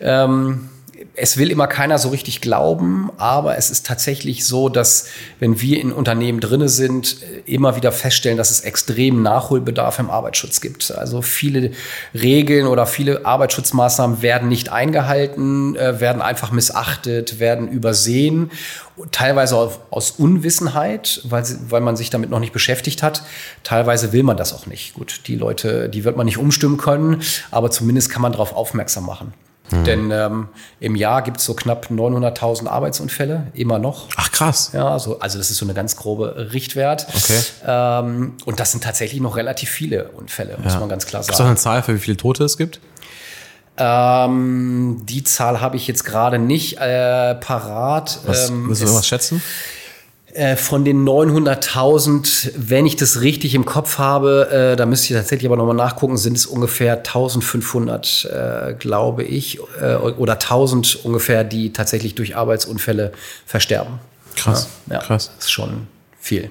[0.00, 0.68] Ähm,
[1.14, 5.06] es will immer keiner so richtig glauben, aber es ist tatsächlich so, dass
[5.38, 10.60] wenn wir in Unternehmen drinne sind, immer wieder feststellen, dass es extremen Nachholbedarf im Arbeitsschutz
[10.60, 10.90] gibt.
[10.92, 11.72] Also viele
[12.14, 18.50] Regeln oder viele Arbeitsschutzmaßnahmen werden nicht eingehalten, äh, werden einfach missachtet, werden übersehen
[19.12, 19.56] teilweise
[19.90, 23.22] aus Unwissenheit, weil, weil man sich damit noch nicht beschäftigt hat.
[23.64, 24.92] Teilweise will man das auch nicht.
[24.94, 29.06] Gut, die Leute, die wird man nicht umstimmen können, aber zumindest kann man darauf aufmerksam
[29.06, 29.32] machen.
[29.70, 29.84] Mhm.
[29.84, 30.48] Denn ähm,
[30.80, 34.08] im Jahr gibt es so knapp 900.000 Arbeitsunfälle, immer noch.
[34.16, 34.70] Ach krass.
[34.72, 37.06] Ja, also, also das ist so eine ganz grobe Richtwert.
[37.14, 37.40] Okay.
[37.66, 40.80] Ähm, und das sind tatsächlich noch relativ viele Unfälle, muss ja.
[40.80, 41.32] man ganz klar sagen.
[41.32, 42.80] Hast du eine Zahl für wie viele Tote es gibt?
[43.76, 48.20] Ähm, die Zahl habe ich jetzt gerade nicht äh, parat.
[48.26, 49.42] Was, ähm, willst du was schätzen?
[50.32, 55.18] Äh, von den 900.000, wenn ich das richtig im Kopf habe, äh, da müsste ich
[55.18, 61.42] tatsächlich aber nochmal nachgucken, sind es ungefähr 1500, äh, glaube ich, äh, oder 1000 ungefähr,
[61.42, 63.10] die tatsächlich durch Arbeitsunfälle
[63.44, 63.98] versterben.
[64.36, 65.32] Krass, ja, ja, krass.
[65.36, 65.88] Das ist schon
[66.20, 66.50] viel.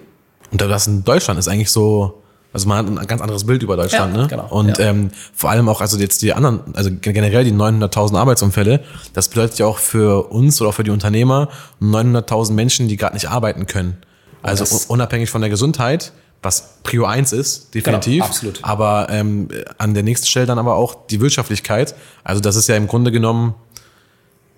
[0.51, 2.18] Und das in Deutschland ist eigentlich so,
[2.51, 4.27] also man hat ein ganz anderes Bild über Deutschland, ja, ne?
[4.27, 4.89] Genau, und ja.
[4.89, 8.83] ähm, vor allem auch, also jetzt die anderen, also generell die 900.000 Arbeitsunfälle,
[9.13, 11.49] das bedeutet ja auch für uns oder auch für die Unternehmer
[11.81, 13.97] 900.000 Menschen, die gerade nicht arbeiten können.
[14.41, 18.13] Also das unabhängig von der Gesundheit, was Prio 1 ist, definitiv.
[18.13, 18.59] Genau, absolut.
[18.63, 21.93] Aber ähm, an der nächsten Stelle dann aber auch die Wirtschaftlichkeit.
[22.23, 23.55] Also das ist ja im Grunde genommen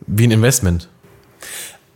[0.07, 0.87] wie ein Investment.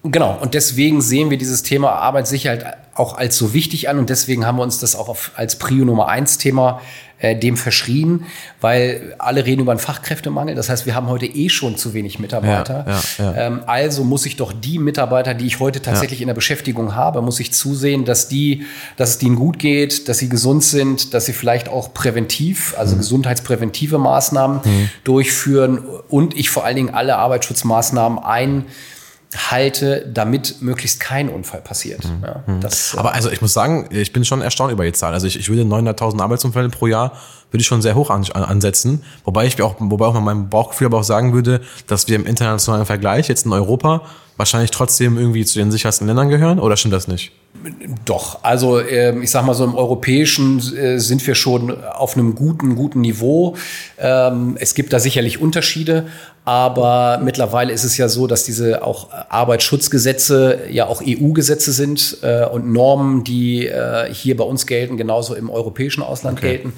[0.03, 4.45] Genau, und deswegen sehen wir dieses Thema Arbeitssicherheit auch als so wichtig an und deswegen
[4.45, 6.81] haben wir uns das auch auf, als Prio Nummer eins Thema
[7.17, 8.25] äh, dem verschrien,
[8.59, 10.53] weil alle reden über einen Fachkräftemangel.
[10.53, 12.85] Das heißt, wir haben heute eh schon zu wenig Mitarbeiter.
[12.87, 13.47] Ja, ja, ja.
[13.47, 17.21] Ähm, also muss ich doch die Mitarbeiter, die ich heute tatsächlich in der Beschäftigung habe,
[17.21, 18.65] muss ich zusehen, dass die,
[18.97, 22.95] dass es denen gut geht, dass sie gesund sind, dass sie vielleicht auch präventiv, also
[22.95, 22.99] mhm.
[22.99, 24.89] gesundheitspräventive Maßnahmen mhm.
[25.03, 25.79] durchführen
[26.09, 28.65] und ich vor allen Dingen alle Arbeitsschutzmaßnahmen ein
[29.35, 32.03] halte, damit möglichst kein Unfall passiert.
[32.05, 32.23] Mhm.
[32.23, 32.61] Ja, mhm.
[32.61, 35.13] das, Aber also ich muss sagen, ich bin schon erstaunt über die Zahl.
[35.13, 37.13] Also ich, ich würde 900.000 Arbeitsunfälle pro Jahr
[37.51, 39.03] würde ich schon sehr hoch an, ansetzen.
[39.23, 42.25] Wobei ich auch, wobei auch mal meinem Bauchgefühl aber auch sagen würde, dass wir im
[42.25, 44.01] internationalen Vergleich jetzt in Europa
[44.37, 46.59] wahrscheinlich trotzdem irgendwie zu den sichersten Ländern gehören.
[46.59, 47.31] Oder stimmt das nicht?
[48.03, 52.35] Doch, also ähm, ich sag mal so im Europäischen äh, sind wir schon auf einem
[52.35, 53.55] guten, guten Niveau.
[53.97, 56.07] Ähm, es gibt da sicherlich Unterschiede,
[56.43, 62.45] aber mittlerweile ist es ja so, dass diese auch Arbeitsschutzgesetze ja auch EU-Gesetze sind äh,
[62.45, 66.57] und Normen, die äh, hier bei uns gelten, genauso im europäischen Ausland okay.
[66.57, 66.73] gelten.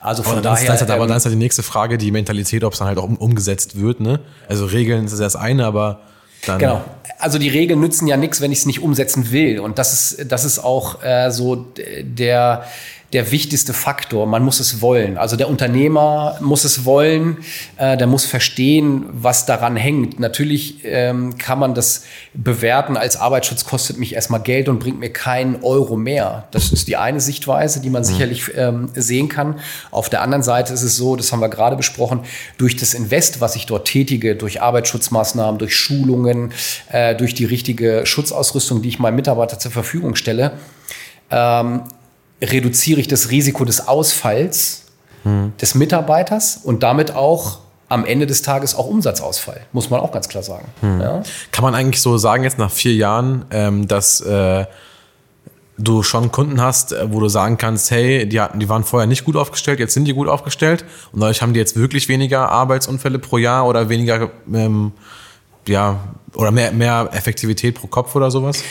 [0.00, 0.66] Also von aber daher.
[0.66, 2.98] Dann ist, aber dann ist halt die nächste Frage, die Mentalität, ob es dann halt
[2.98, 4.00] auch umgesetzt wird.
[4.00, 4.18] Ne?
[4.48, 6.00] Also Regeln ist das eine, aber
[6.46, 6.84] dann genau.
[7.18, 9.60] Also die Regeln nützen ja nichts, wenn ich es nicht umsetzen will.
[9.60, 11.66] Und das ist, das ist auch äh, so
[12.02, 12.64] der
[13.12, 14.26] der wichtigste Faktor.
[14.26, 15.18] Man muss es wollen.
[15.18, 17.38] Also der Unternehmer muss es wollen,
[17.76, 20.18] äh, der muss verstehen, was daran hängt.
[20.18, 25.12] Natürlich ähm, kann man das bewerten als Arbeitsschutz kostet mich erstmal Geld und bringt mir
[25.12, 26.48] keinen Euro mehr.
[26.52, 28.06] Das ist die eine Sichtweise, die man mhm.
[28.06, 29.60] sicherlich ähm, sehen kann.
[29.90, 32.20] Auf der anderen Seite ist es so, das haben wir gerade besprochen,
[32.56, 36.52] durch das Invest, was ich dort tätige, durch Arbeitsschutzmaßnahmen, durch Schulungen,
[36.90, 40.52] äh, durch die richtige Schutzausrüstung, die ich meinem Mitarbeiter zur Verfügung stelle,
[41.30, 41.82] ähm,
[42.42, 44.82] reduziere ich das Risiko des Ausfalls
[45.22, 45.52] hm.
[45.60, 50.28] des Mitarbeiters und damit auch am Ende des Tages auch Umsatzausfall, muss man auch ganz
[50.28, 50.66] klar sagen.
[50.80, 51.00] Hm.
[51.00, 51.22] Ja?
[51.52, 54.64] Kann man eigentlich so sagen, jetzt nach vier Jahren, ähm, dass äh,
[55.78, 59.06] du schon Kunden hast, äh, wo du sagen kannst, hey, die, hatten, die waren vorher
[59.06, 62.48] nicht gut aufgestellt, jetzt sind die gut aufgestellt und dadurch haben die jetzt wirklich weniger
[62.48, 64.92] Arbeitsunfälle pro Jahr oder weniger, ähm,
[65.68, 66.00] ja,
[66.34, 68.64] oder mehr, mehr Effektivität pro Kopf oder sowas?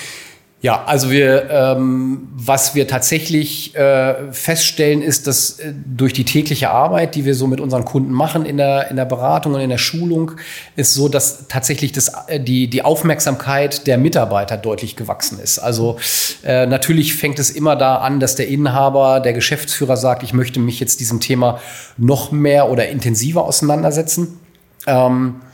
[0.64, 6.70] Ja, also wir, ähm, was wir tatsächlich äh, feststellen, ist, dass äh, durch die tägliche
[6.70, 9.72] Arbeit, die wir so mit unseren Kunden machen in der, in der Beratung und in
[9.72, 10.34] der Schulung,
[10.76, 15.58] ist so, dass tatsächlich das, äh, die, die Aufmerksamkeit der Mitarbeiter deutlich gewachsen ist.
[15.58, 15.98] Also
[16.44, 20.60] äh, natürlich fängt es immer da an, dass der Inhaber, der Geschäftsführer sagt, ich möchte
[20.60, 21.60] mich jetzt diesem Thema
[21.98, 24.38] noch mehr oder intensiver auseinandersetzen.
[24.86, 25.51] Ähm, äh,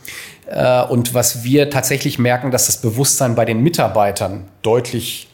[0.88, 5.27] und was wir tatsächlich merken, dass das Bewusstsein bei den Mitarbeitern deutlich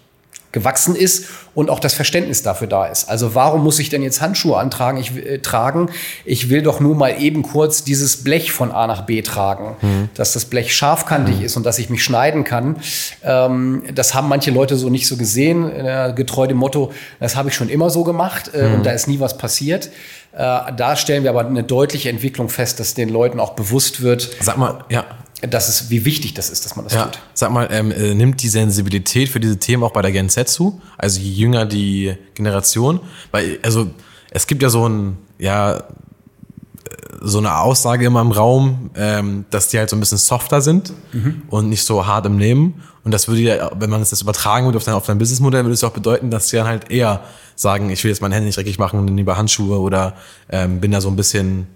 [0.55, 3.11] gewachsen ist und auch das Verständnis dafür da ist.
[3.11, 4.99] Also warum muss ich denn jetzt Handschuhe antragen?
[4.99, 5.91] Ich äh, tragen.
[6.25, 10.09] Ich will doch nur mal eben kurz dieses Blech von A nach B tragen, mhm.
[10.15, 11.45] dass das Blech scharfkantig mhm.
[11.45, 12.77] ist und dass ich mich schneiden kann.
[13.23, 17.51] Ähm, das haben manche Leute so nicht so gesehen, äh, getreu dem Motto: Das habe
[17.51, 18.75] ich schon immer so gemacht äh, mhm.
[18.77, 19.91] und da ist nie was passiert.
[20.33, 24.31] Äh, da stellen wir aber eine deutliche Entwicklung fest, dass den Leuten auch bewusst wird.
[24.41, 25.05] Sag mal, ja.
[25.51, 27.05] Dass es, wie wichtig das ist, dass man das ja.
[27.05, 27.19] tut.
[27.35, 30.49] Sag mal, ähm, äh, nimmt die Sensibilität für diese Themen auch bei der Gen Z
[30.49, 30.81] zu?
[30.99, 33.01] Also je jünger die Generation?
[33.31, 33.89] Weil, also,
[34.31, 35.85] es gibt ja so ein, ja,
[37.21, 40.93] so eine Aussage immer im Raum, ähm, dass die halt so ein bisschen softer sind
[41.13, 41.43] mhm.
[41.49, 42.83] und nicht so hart im Nehmen.
[43.03, 45.75] Und das würde ja, wenn man das übertragen würde auf dein, auf dein Businessmodell, würde
[45.75, 47.23] es auch bedeuten, dass sie dann halt eher
[47.57, 50.15] sagen, ich will jetzt meine Hände nicht dreckig machen und lieber Handschuhe oder
[50.51, 51.67] ähm, bin da so ein bisschen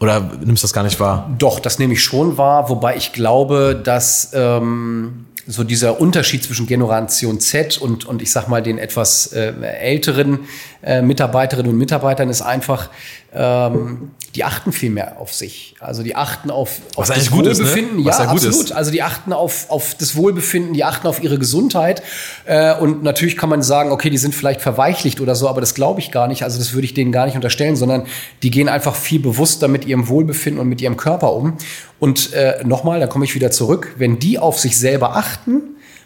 [0.00, 1.30] oder nimmst du das gar nicht wahr?
[1.38, 6.66] Doch, das nehme ich schon wahr, wobei ich glaube, dass ähm, so dieser Unterschied zwischen
[6.66, 10.40] Generation Z und, und ich sag mal den etwas äh, älteren
[10.82, 12.88] äh, Mitarbeiterinnen und Mitarbeitern ist einfach,
[13.32, 15.74] ähm, die achten viel mehr auf sich.
[15.80, 17.98] Also die achten auf, auf das Wohlbefinden.
[17.98, 18.10] Ist, ne?
[18.10, 18.72] Ja, absolut.
[18.72, 22.02] Also die achten auf, auf das Wohlbefinden, die achten auf ihre Gesundheit.
[22.44, 25.74] Äh, und natürlich kann man sagen, okay, die sind vielleicht verweichlicht oder so, aber das
[25.74, 26.44] glaube ich gar nicht.
[26.44, 28.06] Also das würde ich denen gar nicht unterstellen, sondern
[28.42, 31.56] die gehen einfach viel bewusster mit ihrem Wohlbefinden und mit ihrem Körper um.
[31.98, 35.62] Und äh, nochmal, da komme ich wieder zurück, wenn die auf sich selber achten,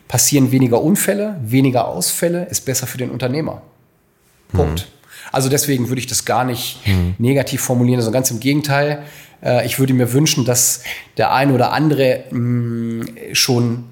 [0.09, 3.63] passieren weniger Unfälle, weniger Ausfälle, ist besser für den Unternehmer.
[4.53, 4.87] Punkt.
[4.89, 4.94] Mhm.
[5.35, 7.15] Also deswegen würde ich das gar nicht mhm.
[7.19, 9.03] negativ formulieren, sondern ganz im Gegenteil.
[9.43, 10.83] Äh, ich würde mir wünschen, dass
[11.17, 13.85] der eine oder andere mm, schon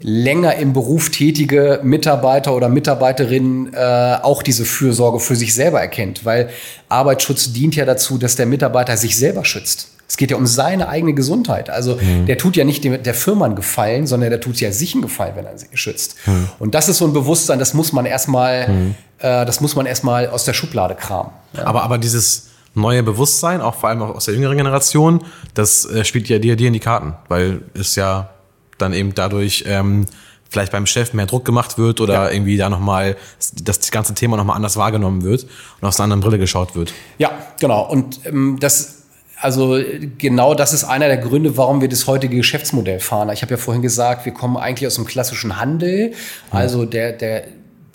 [0.00, 6.24] länger im Beruf tätige Mitarbeiter oder Mitarbeiterinnen äh, auch diese Fürsorge für sich selber erkennt,
[6.24, 6.50] weil
[6.88, 9.88] Arbeitsschutz dient ja dazu, dass der Mitarbeiter sich selber schützt.
[10.06, 11.70] Es geht ja um seine eigene Gesundheit.
[11.70, 12.26] Also mhm.
[12.26, 15.34] der tut ja nicht der Firma einen Gefallen, sondern der tut ja sich einen Gefallen,
[15.36, 16.16] wenn er sie schützt.
[16.26, 16.48] Mhm.
[16.58, 18.94] Und das ist so ein Bewusstsein, das muss man erstmal, mhm.
[19.24, 21.30] Äh, das muss man erstmal aus der Schublade kramen.
[21.54, 21.66] Ja.
[21.66, 26.04] Aber, aber dieses neue Bewusstsein, auch vor allem auch aus der jüngeren Generation, das äh,
[26.04, 28.30] spielt ja dir, dir in die Karten, weil es ja
[28.76, 30.04] dann eben dadurch ähm,
[30.50, 32.30] vielleicht beim Chef mehr Druck gemacht wird oder ja.
[32.30, 33.16] irgendwie da nochmal
[33.62, 35.46] das ganze Thema nochmal anders wahrgenommen wird
[35.80, 36.92] und aus einer anderen Brille geschaut wird.
[37.16, 37.88] Ja, genau.
[37.88, 39.04] Und ähm, das
[39.40, 39.78] also
[40.16, 43.28] genau das ist einer der Gründe, warum wir das heutige Geschäftsmodell fahren.
[43.30, 46.12] Ich habe ja vorhin gesagt, wir kommen eigentlich aus dem klassischen Handel,
[46.50, 47.44] also der, der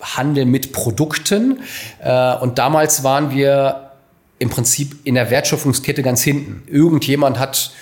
[0.00, 1.60] Handel mit Produkten.
[2.02, 3.90] Äh, und damals waren wir
[4.38, 6.62] im Prinzip in der Wertschöpfungskette ganz hinten.
[6.66, 7.72] Irgendjemand hat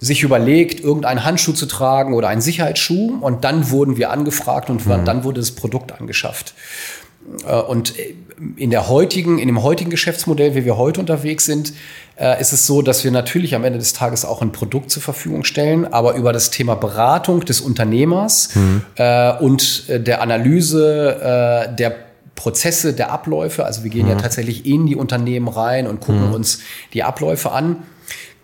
[0.00, 4.86] sich überlegt, irgendeinen Handschuh zu tragen oder einen Sicherheitsschuh und dann wurden wir angefragt und
[4.86, 5.04] mhm.
[5.04, 6.54] dann wurde das Produkt angeschafft.
[7.46, 7.94] Äh, und
[8.56, 11.72] in der heutigen, in dem heutigen Geschäftsmodell, wie wir heute unterwegs sind,
[12.16, 15.02] äh, ist es so, dass wir natürlich am Ende des Tages auch ein Produkt zur
[15.02, 18.82] Verfügung stellen, aber über das Thema Beratung des Unternehmers mhm.
[19.40, 21.96] und der Analyse der
[22.34, 24.12] Prozesse, der Abläufe, also wir gehen mhm.
[24.12, 26.34] ja tatsächlich in die Unternehmen rein und gucken mhm.
[26.34, 26.60] uns
[26.92, 27.82] die Abläufe an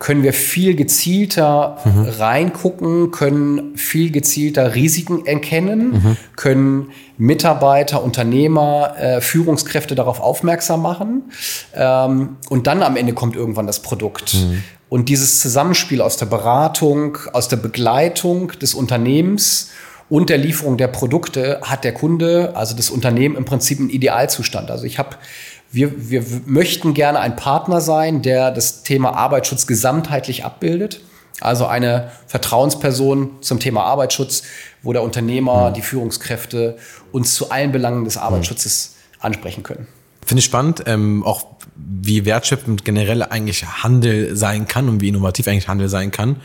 [0.04, 2.04] können wir viel gezielter mhm.
[2.18, 6.16] reingucken, können viel gezielter Risiken erkennen, mhm.
[6.36, 11.32] können Mitarbeiter, Unternehmer, äh, Führungskräfte darauf aufmerksam machen.
[11.74, 14.34] Ähm, und dann am Ende kommt irgendwann das Produkt.
[14.34, 14.62] Mhm.
[14.90, 19.70] Und dieses Zusammenspiel aus der Beratung, aus der Begleitung des Unternehmens
[20.10, 24.70] und der Lieferung der Produkte hat der Kunde, also das Unternehmen im Prinzip einen Idealzustand.
[24.70, 25.16] Also ich habe
[25.74, 31.00] wir, wir möchten gerne ein Partner sein, der das Thema Arbeitsschutz gesamtheitlich abbildet.
[31.40, 34.44] Also eine Vertrauensperson zum Thema Arbeitsschutz,
[34.82, 35.74] wo der Unternehmer, mhm.
[35.74, 36.76] die Führungskräfte
[37.10, 39.88] uns zu allen Belangen des Arbeitsschutzes ansprechen können.
[40.24, 45.48] Finde ich spannend, ähm, auch wie wertschöpfend generell eigentlich Handel sein kann und wie innovativ
[45.48, 46.36] eigentlich Handel sein kann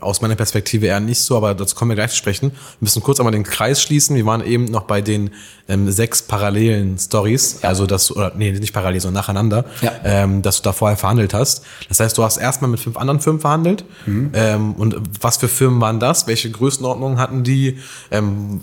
[0.00, 2.50] aus meiner Perspektive eher nicht so, aber dazu kommen wir gleich zu sprechen.
[2.50, 4.16] Wir müssen kurz einmal den Kreis schließen.
[4.16, 5.30] Wir waren eben noch bei den
[5.68, 7.68] ähm, sechs parallelen Stories, ja.
[7.68, 9.92] also dass oder nee, nicht parallel, sondern nacheinander, ja.
[10.04, 11.64] ähm, dass du da vorher verhandelt hast.
[11.88, 13.84] Das heißt, du hast erstmal mit fünf anderen Firmen verhandelt.
[14.06, 14.30] Mhm.
[14.34, 16.26] Ähm, und was für Firmen waren das?
[16.26, 17.78] Welche Größenordnungen hatten die?
[18.10, 18.60] Ähm,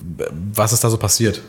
[0.54, 1.42] was ist da so passiert?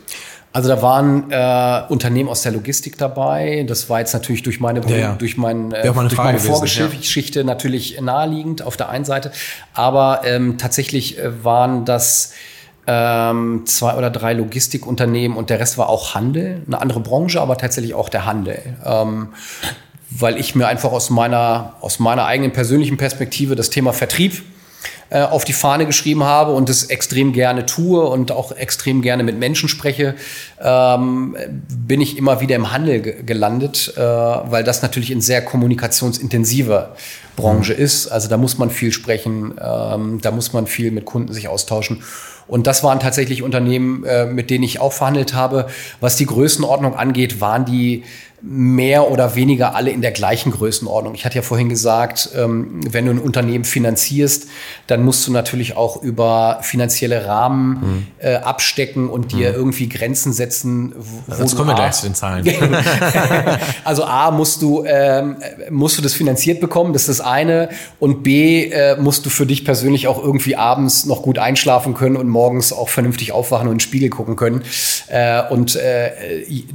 [0.53, 3.63] Also da waren äh, Unternehmen aus der Logistik dabei.
[3.67, 5.15] Das war jetzt natürlich durch meine, ja, ja.
[5.15, 7.45] durch, mein, äh, durch meine Vorgeschichte ja.
[7.45, 9.31] natürlich naheliegend auf der einen Seite.
[9.73, 12.33] Aber ähm, tatsächlich äh, waren das
[12.85, 16.63] ähm, zwei oder drei Logistikunternehmen und der Rest war auch Handel.
[16.67, 18.59] Eine andere Branche, aber tatsächlich auch der Handel.
[18.83, 19.29] Ähm,
[20.09, 24.43] weil ich mir einfach aus meiner, aus meiner eigenen persönlichen Perspektive das Thema Vertrieb
[25.09, 29.23] äh, auf die Fahne geschrieben habe und es extrem gerne tue und auch extrem gerne
[29.23, 30.15] mit Menschen spreche,
[30.59, 31.35] ähm,
[31.69, 36.89] bin ich immer wieder im Handel gelandet, äh, weil das natürlich eine sehr kommunikationsintensive
[37.35, 37.79] Branche mhm.
[37.79, 38.07] ist.
[38.07, 42.03] Also da muss man viel sprechen, ähm, da muss man viel mit Kunden sich austauschen.
[42.47, 45.67] Und das waren tatsächlich Unternehmen, äh, mit denen ich auch verhandelt habe.
[46.01, 48.03] Was die Größenordnung angeht, waren die
[48.43, 51.13] mehr oder weniger alle in der gleichen Größenordnung.
[51.13, 54.47] Ich hatte ja vorhin gesagt, ähm, wenn du ein Unternehmen finanzierst,
[54.87, 59.55] dann musst du natürlich auch über finanzielle Rahmen äh, abstecken und dir mhm.
[59.55, 60.95] irgendwie Grenzen setzen.
[60.97, 62.47] Wo Jetzt kommen wir gleich zu den Zahlen.
[63.83, 65.37] also A, musst du, ähm,
[65.69, 67.69] musst du das finanziert bekommen, das ist das eine.
[67.99, 72.15] Und B, äh, musst du für dich persönlich auch irgendwie abends noch gut einschlafen können
[72.15, 74.63] und morgens auch vernünftig aufwachen und in den Spiegel gucken können.
[75.07, 75.77] Äh, und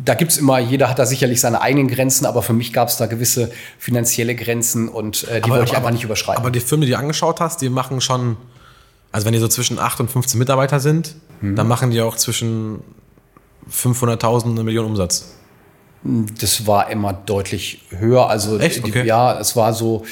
[0.04, 2.88] da gibt's immer, jeder hat da sicherlich seine seine eigenen Grenzen, aber für mich gab
[2.88, 6.40] es da gewisse finanzielle Grenzen und äh, die aber, wollte ich aber, aber nicht überschreiten.
[6.40, 8.36] Aber die Firmen, die du angeschaut hast, die machen schon,
[9.12, 11.56] also wenn die so zwischen 8 und 15 Mitarbeiter sind, hm.
[11.56, 12.80] dann machen die auch zwischen
[13.70, 15.32] 500.000 und eine Million Umsatz.
[16.02, 18.28] Das war immer deutlich höher.
[18.28, 18.84] Also Echt?
[18.84, 19.02] Okay.
[19.02, 20.04] Die, ja, es war so.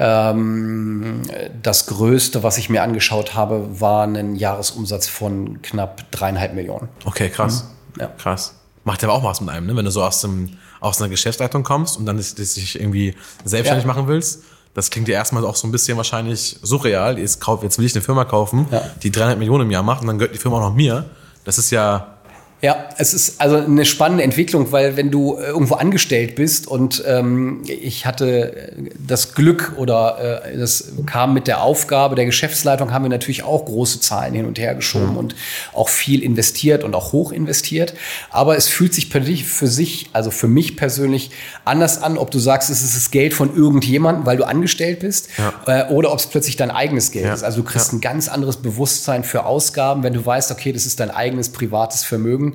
[0.00, 1.22] Ähm,
[1.60, 6.88] das Größte, was ich mir angeschaut habe, war ein Jahresumsatz von knapp dreieinhalb Millionen.
[7.04, 7.64] Okay, krass.
[7.96, 8.02] Mhm.
[8.02, 8.06] Ja.
[8.16, 8.54] Krass.
[8.84, 9.76] Macht ja aber auch was mit einem, ne?
[9.76, 13.14] wenn du so aus dem aus einer Geschäftsleitung kommst und dann dich irgendwie
[13.44, 13.92] selbstständig ja.
[13.92, 14.42] machen willst,
[14.74, 17.18] das klingt dir erstmal auch so ein bisschen wahrscheinlich surreal.
[17.18, 18.82] Jetzt, will ich eine Firma kaufen, ja.
[19.02, 21.04] die 300 Millionen im Jahr macht und dann gehört die Firma auch noch mir.
[21.44, 22.17] Das ist ja
[22.60, 27.04] ja, es ist also eine spannende Entwicklung, weil wenn du äh, irgendwo angestellt bist und
[27.06, 33.04] ähm, ich hatte das Glück oder äh, das kam mit der Aufgabe der Geschäftsleitung, haben
[33.04, 35.16] wir natürlich auch große Zahlen hin und her geschoben mhm.
[35.18, 35.36] und
[35.72, 37.94] auch viel investiert und auch hoch investiert.
[38.30, 41.30] Aber es fühlt sich für sich, also für mich persönlich
[41.64, 45.28] anders an, ob du sagst, es ist das Geld von irgendjemandem, weil du angestellt bist,
[45.38, 45.86] ja.
[45.86, 47.34] äh, oder ob es plötzlich dein eigenes Geld ja.
[47.34, 47.44] ist.
[47.44, 47.98] Also du kriegst ja.
[47.98, 52.02] ein ganz anderes Bewusstsein für Ausgaben, wenn du weißt, okay, das ist dein eigenes privates
[52.02, 52.47] Vermögen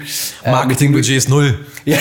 [0.43, 1.59] Ähm, Marketingbudget ist null.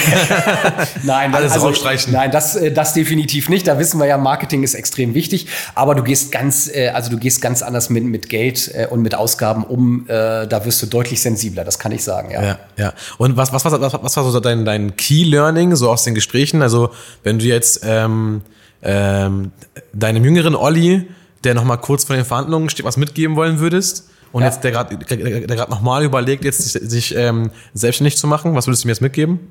[1.02, 2.12] Nein, alles also, rausstreichen.
[2.12, 3.66] Nein, das, äh, das definitiv nicht.
[3.66, 5.48] Da wissen wir ja, Marketing ist extrem wichtig.
[5.74, 9.02] Aber du gehst ganz, äh, also du gehst ganz anders mit, mit Geld äh, und
[9.02, 10.06] mit Ausgaben um.
[10.06, 11.64] Da wirst du deutlich sensibler.
[11.64, 12.30] Das kann ich sagen.
[12.30, 12.58] Ja, ja.
[12.76, 12.92] ja.
[13.18, 16.14] Und was, was, was, was, was war so dein, dein Key Learning so aus den
[16.14, 16.62] Gesprächen?
[16.62, 16.90] Also
[17.22, 18.42] wenn du jetzt ähm,
[18.82, 19.52] ähm,
[19.92, 21.08] deinem jüngeren Olli,
[21.44, 24.48] der noch mal kurz vor den Verhandlungen steht, was mitgeben wollen würdest, und ja.
[24.48, 25.18] jetzt der gerade der
[25.56, 29.02] gerade nochmal überlegt, jetzt sich, sich ähm, selbstständig zu machen, was würdest du mir jetzt
[29.02, 29.50] mitgeben?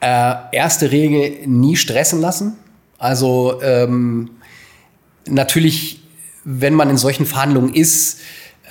[0.00, 2.56] Äh, erste Regel, nie stressen lassen.
[2.98, 4.30] Also ähm,
[5.26, 6.02] natürlich,
[6.44, 8.20] wenn man in solchen Verhandlungen ist,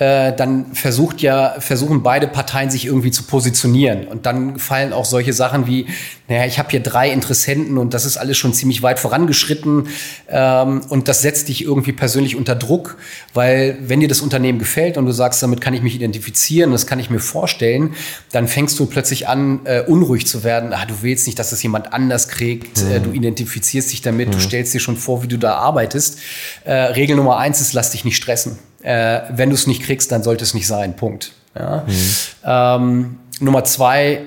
[0.00, 4.08] äh, dann versucht ja, versuchen beide Parteien sich irgendwie zu positionieren.
[4.08, 5.86] Und dann fallen auch solche Sachen wie,
[6.26, 9.88] naja, ich habe hier drei Interessenten und das ist alles schon ziemlich weit vorangeschritten.
[10.30, 12.96] Ähm, und das setzt dich irgendwie persönlich unter Druck,
[13.34, 16.86] weil wenn dir das Unternehmen gefällt und du sagst, damit kann ich mich identifizieren, das
[16.86, 17.94] kann ich mir vorstellen,
[18.32, 20.72] dann fängst du plötzlich an, äh, unruhig zu werden.
[20.72, 22.82] Ah, du willst nicht, dass das jemand anders kriegt.
[22.82, 22.90] Mhm.
[22.90, 24.32] Äh, du identifizierst dich damit, mhm.
[24.32, 26.20] du stellst dir schon vor, wie du da arbeitest.
[26.64, 28.69] Äh, Regel Nummer eins ist, lass dich nicht stressen.
[28.82, 30.96] Äh, wenn du es nicht kriegst, dann sollte es nicht sein.
[30.96, 31.32] Punkt.
[31.58, 31.84] Ja?
[31.86, 32.14] Mhm.
[32.44, 34.22] Ähm, Nummer zwei,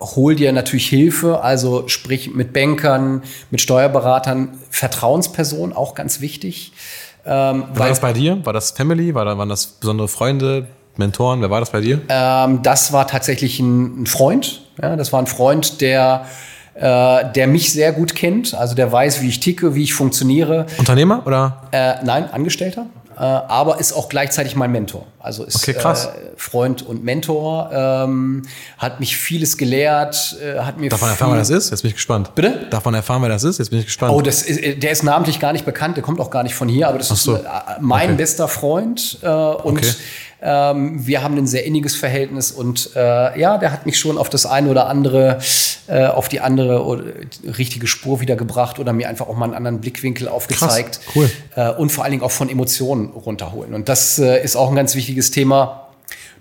[0.00, 6.72] hol dir natürlich Hilfe, also sprich mit Bankern, mit Steuerberatern, Vertrauenspersonen, auch ganz wichtig.
[7.24, 8.44] Ähm, war das bei dir?
[8.44, 9.14] War das Family?
[9.14, 10.66] War da, waren das besondere Freunde,
[10.96, 11.40] Mentoren?
[11.40, 12.00] Wer war das bei dir?
[12.08, 14.62] Ähm, das war tatsächlich ein, ein Freund.
[14.80, 16.26] Ja, das war ein Freund, der
[16.74, 20.66] äh, der mich sehr gut kennt, also der weiß, wie ich ticke, wie ich funktioniere.
[20.76, 21.62] Unternehmer oder?
[21.72, 22.86] Äh, nein, Angestellter.
[23.16, 25.06] Äh, aber ist auch gleichzeitig mein Mentor.
[25.18, 26.06] Also ist okay, krass.
[26.06, 28.42] Äh, Freund und Mentor, ähm,
[28.76, 30.90] hat mich vieles gelehrt, äh, hat mir.
[30.90, 31.70] Darf man erfahren, wer das ist?
[31.70, 32.34] Jetzt bin ich gespannt.
[32.34, 32.66] Bitte?
[32.68, 33.58] Darf man erfahren, wer das ist?
[33.58, 34.12] Jetzt bin ich gespannt.
[34.12, 36.54] Oh, das ist, äh, der ist namentlich gar nicht bekannt, der kommt auch gar nicht
[36.54, 37.36] von hier, aber das so.
[37.36, 37.48] ist äh,
[37.80, 38.16] mein okay.
[38.18, 39.94] bester Freund äh, und okay.
[40.48, 44.30] Ähm, wir haben ein sehr inniges Verhältnis und äh, ja, der hat mich schon auf
[44.30, 45.40] das eine oder andere,
[45.88, 47.02] äh, auf die andere oder,
[47.58, 51.00] richtige Spur wiedergebracht oder mir einfach auch mal einen anderen Blickwinkel aufgezeigt.
[51.02, 51.30] Krass, cool.
[51.56, 53.74] Äh, und vor allen Dingen auch von Emotionen runterholen.
[53.74, 55.88] Und das äh, ist auch ein ganz wichtiges Thema.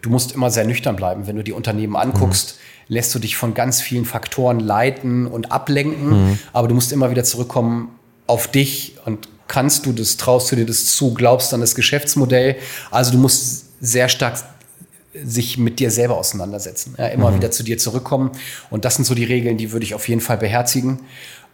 [0.04, 2.58] Du musst immer sehr nüchtern bleiben, wenn du die Unternehmen anguckst.
[2.58, 6.40] Mhm lässt du dich von ganz vielen Faktoren leiten und ablenken, mhm.
[6.54, 7.90] aber du musst immer wieder zurückkommen
[8.28, 12.58] auf dich und kannst du das, traust du dir das zu, glaubst an das Geschäftsmodell.
[12.92, 14.38] Also du musst sehr stark
[15.24, 17.36] sich mit dir selber auseinandersetzen, ja, immer mhm.
[17.36, 18.32] wieder zu dir zurückkommen.
[18.70, 21.00] Und das sind so die Regeln, die würde ich auf jeden Fall beherzigen.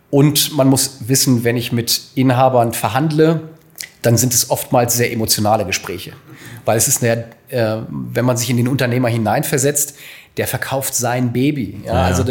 [0.10, 3.50] Und man muss wissen, wenn ich mit Inhabern verhandle,
[4.02, 6.14] dann sind es oftmals sehr emotionale Gespräche.
[6.66, 9.96] Weil es ist, eine, äh, wenn man sich in den Unternehmer hineinversetzt,
[10.38, 11.82] der verkauft sein Baby.
[11.86, 12.04] Ja, ja.
[12.04, 12.24] Also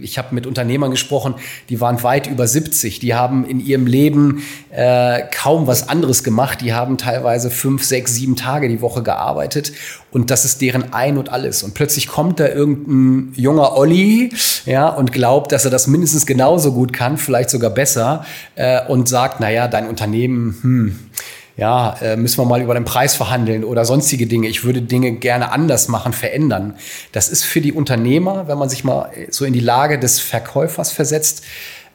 [0.00, 1.34] ich habe mit Unternehmern gesprochen,
[1.68, 6.60] die waren weit über 70, die haben in ihrem Leben äh, kaum was anderes gemacht,
[6.60, 9.72] die haben teilweise fünf, sechs, sieben Tage die Woche gearbeitet
[10.10, 11.62] und das ist deren Ein und alles.
[11.62, 14.30] Und plötzlich kommt da irgendein junger Olli
[14.64, 19.08] ja, und glaubt, dass er das mindestens genauso gut kann, vielleicht sogar besser äh, und
[19.08, 20.98] sagt, naja, dein Unternehmen, hm,
[21.58, 24.46] ja, äh, müssen wir mal über den Preis verhandeln oder sonstige Dinge.
[24.46, 26.76] Ich würde Dinge gerne anders machen, verändern.
[27.10, 30.92] Das ist für die Unternehmer, wenn man sich mal so in die Lage des Verkäufers
[30.92, 31.42] versetzt,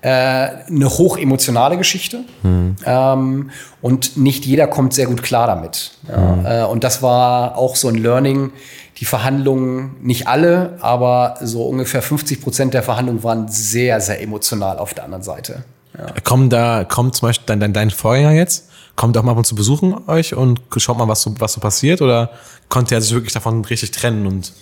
[0.01, 2.25] äh, eine hochemotionale Geschichte.
[2.43, 2.75] Mhm.
[2.85, 5.91] Ähm, und nicht jeder kommt sehr gut klar damit.
[6.09, 6.45] Ja, mhm.
[6.45, 8.51] äh, und das war auch so ein Learning.
[8.97, 14.77] Die Verhandlungen, nicht alle, aber so ungefähr 50 Prozent der Verhandlungen waren sehr, sehr emotional
[14.77, 15.63] auf der anderen Seite.
[15.97, 16.07] Ja.
[16.23, 18.72] Kommen da, kommt zum Beispiel dein, dein, dein Vorjahr jetzt?
[18.95, 21.61] Kommt auch mal ab und zu besuchen euch und schaut mal, was so, was so
[21.61, 22.01] passiert?
[22.01, 22.31] Oder
[22.69, 24.53] konnte er sich wirklich davon richtig trennen und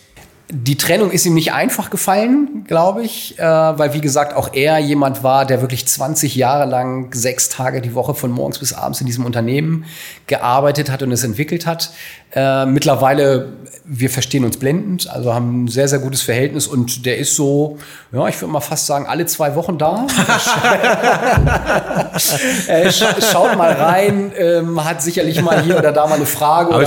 [0.53, 4.79] die Trennung ist ihm nicht einfach gefallen, glaube ich, äh, weil wie gesagt auch er
[4.79, 8.99] jemand war, der wirklich 20 Jahre lang sechs Tage die Woche von morgens bis abends
[8.99, 9.85] in diesem Unternehmen
[10.27, 11.91] gearbeitet hat und es entwickelt hat.
[12.33, 13.53] Äh, mittlerweile,
[13.93, 17.77] wir verstehen uns blendend, also haben ein sehr, sehr gutes Verhältnis und der ist so,
[18.13, 20.07] ja, ich würde mal fast sagen, alle zwei Wochen da.
[23.31, 26.85] schaut mal rein, ähm, hat sicherlich mal hier oder da mal eine Frage oder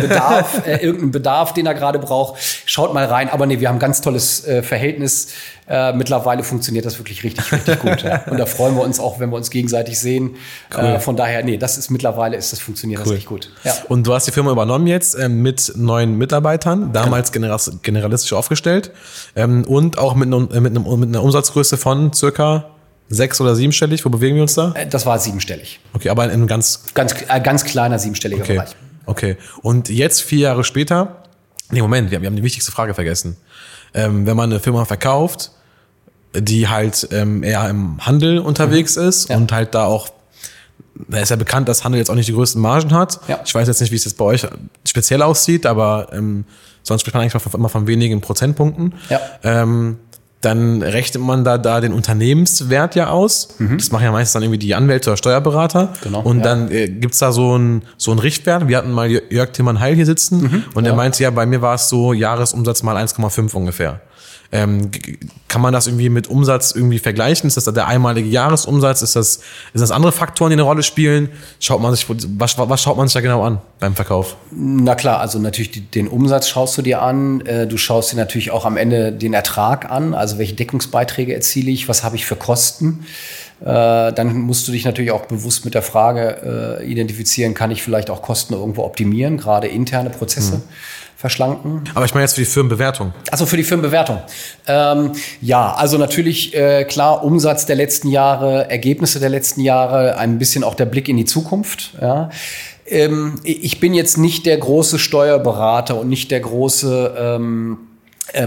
[0.00, 2.38] Bedarf, äh, irgendeinen Bedarf, den er gerade braucht.
[2.66, 5.28] Schaut mal rein, aber nee, wir haben ein ganz tolles äh, Verhältnis.
[5.68, 8.02] Äh, mittlerweile funktioniert das wirklich richtig, richtig gut.
[8.02, 8.22] ja.
[8.30, 10.36] Und da freuen wir uns auch, wenn wir uns gegenseitig sehen.
[10.74, 10.84] Cool.
[10.84, 13.04] Äh, von daher, nee, das ist mittlerweile ist das funktioniert cool.
[13.04, 13.50] das richtig gut.
[13.64, 13.74] Ja.
[13.88, 17.56] Und du hast die Firma übernommen jetzt äh, mit neuen Mitarbeitern, damals genau.
[17.82, 18.92] generalistisch aufgestellt
[19.36, 22.70] ähm, und auch mit, mit, einem, mit einer Umsatzgröße von circa
[23.10, 24.04] sechs- oder siebenstellig.
[24.04, 24.72] Wo bewegen wir uns da?
[24.72, 25.80] Äh, das war siebenstellig.
[25.92, 28.54] Okay, aber in einem ganz ganz äh, ganz kleiner siebenstelliger okay.
[28.54, 28.76] Bereich.
[29.06, 29.36] Okay.
[29.62, 31.22] Und jetzt vier Jahre später.
[31.70, 33.36] Nee, Moment, wir haben die wichtigste Frage vergessen.
[33.94, 35.50] Ähm, wenn man eine Firma verkauft,
[36.34, 39.08] die halt ähm, eher im Handel unterwegs mhm.
[39.08, 39.36] ist ja.
[39.36, 40.08] und halt da auch
[41.08, 43.20] da ist ja bekannt, dass Handel jetzt auch nicht die größten Margen hat.
[43.28, 43.40] Ja.
[43.44, 44.46] Ich weiß jetzt nicht, wie es jetzt bei euch
[44.84, 46.44] speziell aussieht, aber ähm,
[46.82, 48.94] sonst spricht man eigentlich immer von wenigen Prozentpunkten.
[49.08, 49.20] Ja.
[49.44, 49.98] Ähm,
[50.40, 53.56] dann rechnet man da, da den Unternehmenswert ja aus.
[53.58, 53.78] Mhm.
[53.78, 55.94] Das machen ja meistens dann irgendwie die Anwälte oder Steuerberater.
[56.02, 56.44] Genau, und ja.
[56.44, 58.68] dann äh, gibt's da so ein so ein Richtwert.
[58.68, 60.92] Wir hatten mal Jörg Tillmann Heil hier sitzen mhm, und ja.
[60.92, 64.00] er meinte, ja, bei mir war es so Jahresumsatz mal 1,5 ungefähr.
[64.50, 64.90] Ähm,
[65.46, 67.48] kann man das irgendwie mit Umsatz irgendwie vergleichen?
[67.48, 69.02] Ist das der einmalige Jahresumsatz?
[69.02, 69.40] Ist das,
[69.74, 71.28] ist das andere Faktoren, die eine Rolle spielen?
[71.60, 74.36] Schaut man sich, was, was schaut man sich da genau an beim Verkauf?
[74.50, 77.42] Na klar, also natürlich den Umsatz schaust du dir an.
[77.42, 80.14] Äh, du schaust dir natürlich auch am Ende den Ertrag an.
[80.14, 81.88] Also welche Deckungsbeiträge erziele ich?
[81.88, 83.04] Was habe ich für Kosten?
[83.60, 87.82] Äh, dann musst du dich natürlich auch bewusst mit der Frage äh, identifizieren, kann ich
[87.82, 90.56] vielleicht auch Kosten irgendwo optimieren, gerade interne Prozesse.
[90.56, 90.62] Mhm
[91.18, 91.82] verschlanken.
[91.94, 93.12] Aber ich meine jetzt für die Firmenbewertung.
[93.32, 94.20] Also für die Firmenbewertung.
[94.68, 100.38] Ähm, ja, also natürlich äh, klar Umsatz der letzten Jahre, Ergebnisse der letzten Jahre, ein
[100.38, 101.94] bisschen auch der Blick in die Zukunft.
[102.00, 102.30] Ja.
[102.86, 107.87] Ähm, ich bin jetzt nicht der große Steuerberater und nicht der große ähm, äh,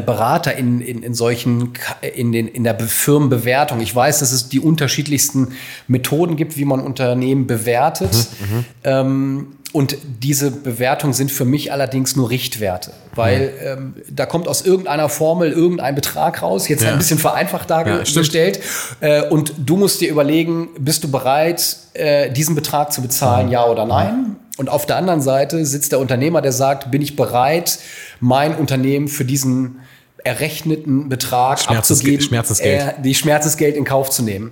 [0.06, 1.74] Berater in, in, in solchen,
[2.16, 3.82] in, den, in der Firmenbewertung.
[3.82, 5.54] Ich weiß, dass es die unterschiedlichsten
[5.88, 8.14] Methoden gibt, wie man Unternehmen bewertet.
[8.14, 8.66] Mhm, mhm.
[8.84, 13.74] ähm, und diese Bewertungen sind für mich allerdings nur Richtwerte, weil ja.
[13.74, 16.92] ähm, da kommt aus irgendeiner Formel irgendein Betrag raus, jetzt ja.
[16.92, 18.60] ein bisschen vereinfacht dargestellt.
[19.00, 23.50] Ja, äh, und du musst dir überlegen, bist du bereit, äh, diesen Betrag zu bezahlen,
[23.50, 24.36] ja oder nein?
[24.58, 27.80] Und auf der anderen Seite sitzt der Unternehmer, der sagt, bin ich bereit,
[28.22, 29.80] mein Unternehmen für diesen
[30.24, 32.82] errechneten Betrag Schmerzes abzugeben, Schmerzensgeld.
[32.82, 34.52] Äh, die Schmerzesgeld in Kauf zu nehmen.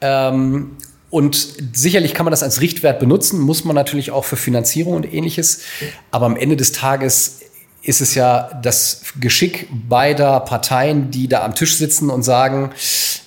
[0.00, 0.72] Ähm,
[1.10, 5.12] und sicherlich kann man das als Richtwert benutzen, muss man natürlich auch für Finanzierung und
[5.12, 5.62] ähnliches.
[6.10, 7.40] Aber am Ende des Tages
[7.82, 12.70] ist es ja das Geschick beider Parteien, die da am Tisch sitzen und sagen,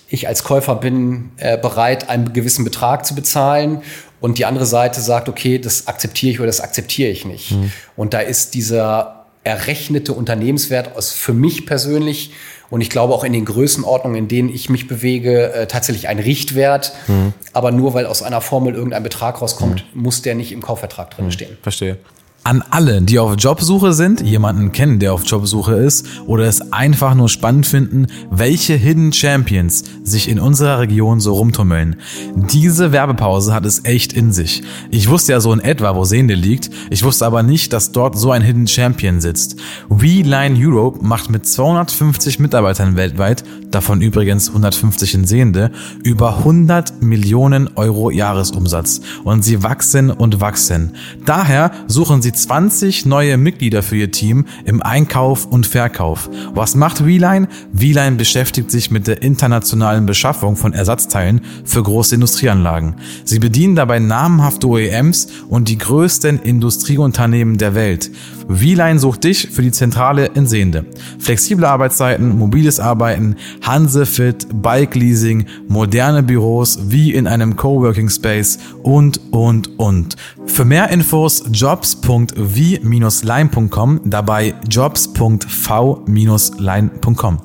[0.08, 3.82] ich als Käufer bin äh, bereit, einen gewissen Betrag zu bezahlen.
[4.22, 7.52] Und die andere Seite sagt, okay, das akzeptiere ich oder das akzeptiere ich nicht.
[7.52, 7.72] Mhm.
[7.98, 12.32] Und da ist dieser errechnete Unternehmenswert aus für mich persönlich
[12.70, 16.18] und ich glaube auch in den Größenordnungen, in denen ich mich bewege, äh, tatsächlich ein
[16.18, 16.94] Richtwert.
[17.08, 17.34] Mhm.
[17.52, 20.02] Aber nur weil aus einer Formel irgendein Betrag rauskommt, mhm.
[20.02, 21.32] muss der nicht im Kaufvertrag drin mhm.
[21.32, 21.58] stehen.
[21.62, 21.98] Verstehe.
[22.46, 27.16] An alle, die auf Jobsuche sind, jemanden kennen, der auf Jobsuche ist oder es einfach
[27.16, 31.96] nur spannend finden, welche Hidden Champions sich in unserer Region so rumtummeln.
[32.36, 34.62] Diese Werbepause hat es echt in sich.
[34.92, 36.70] Ich wusste ja so in etwa, wo Sehende liegt.
[36.90, 39.56] Ich wusste aber nicht, dass dort so ein Hidden Champion sitzt.
[39.88, 45.72] WeLine Europe macht mit 250 Mitarbeitern weltweit, davon übrigens 150 in Sehende,
[46.04, 49.00] über 100 Millionen Euro Jahresumsatz.
[49.24, 50.98] Und sie wachsen und wachsen.
[51.26, 56.30] Daher suchen sie 20 neue Mitglieder für ihr Team im Einkauf und Verkauf.
[56.54, 57.48] Was macht Wieline?
[57.72, 62.96] Wieline beschäftigt sich mit der internationalen Beschaffung von Ersatzteilen für große Industrieanlagen.
[63.24, 68.10] Sie bedienen dabei namhafte OEMs und die größten Industrieunternehmen der Welt.
[68.48, 70.86] Wieline sucht dich für die Zentrale in Sehende.
[71.20, 79.20] Flexible Arbeitszeiten, mobiles Arbeiten, Hansefit, Bike Leasing, moderne Büros wie in einem Coworking Space und,
[79.32, 80.16] und, und.
[80.46, 87.42] Für mehr Infos jobs.v-line.com, dabei jobs.v-line.com.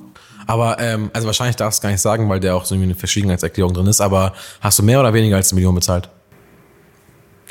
[0.46, 3.74] Aber ähm, also wahrscheinlich darfst du gar nicht sagen, weil der auch so eine Verschwiegenheitserklärung
[3.74, 4.00] drin ist.
[4.00, 6.08] Aber hast du mehr oder weniger als eine Million bezahlt?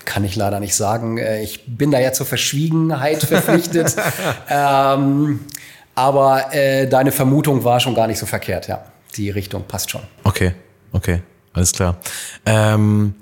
[0.07, 1.17] Kann ich leider nicht sagen.
[1.17, 3.93] Äh, ich bin da ja zur Verschwiegenheit verpflichtet.
[4.49, 5.41] ähm,
[5.95, 8.85] aber äh, deine Vermutung war schon gar nicht so verkehrt, ja.
[9.17, 9.99] Die Richtung passt schon.
[10.23, 10.53] Okay,
[10.93, 11.97] okay, alles klar.
[12.45, 13.15] Ähm,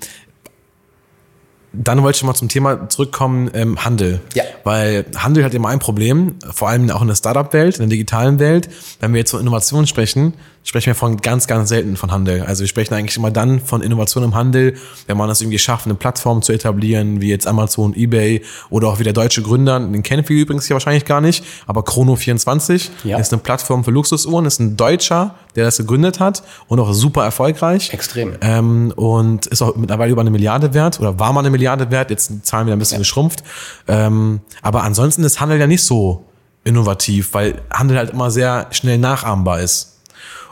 [1.83, 4.21] dann wollte ich mal zum Thema zurückkommen, ähm, Handel.
[4.33, 4.43] Ja.
[4.63, 8.39] Weil Handel hat immer ein Problem, vor allem auch in der Startup-Welt, in der digitalen
[8.39, 8.69] Welt.
[8.99, 12.41] Wenn wir jetzt von Innovation sprechen, sprechen wir von ganz, ganz selten von Handel.
[12.41, 14.75] Also wir sprechen eigentlich immer dann von Innovation im Handel,
[15.07, 18.99] wenn man es irgendwie schafft, eine Plattform zu etablieren, wie jetzt Amazon, Ebay oder auch
[18.99, 23.19] wie der deutsche Gründer, den kennen viele übrigens hier wahrscheinlich gar nicht, aber Chrono24 ja.
[23.19, 27.23] ist eine Plattform für Luxusuhren, ist ein Deutscher, der das gegründet hat und auch super
[27.23, 27.93] erfolgreich.
[27.93, 28.35] Extrem.
[28.41, 32.09] Ähm, und ist auch mittlerweile über eine Milliarde wert oder war mal eine Milliarde wert,
[32.09, 32.99] jetzt sind Zahlen wieder ein bisschen ja.
[32.99, 33.43] geschrumpft.
[33.87, 36.25] Ähm, aber ansonsten ist Handel ja nicht so
[36.63, 39.91] innovativ, weil Handel halt immer sehr schnell nachahmbar ist.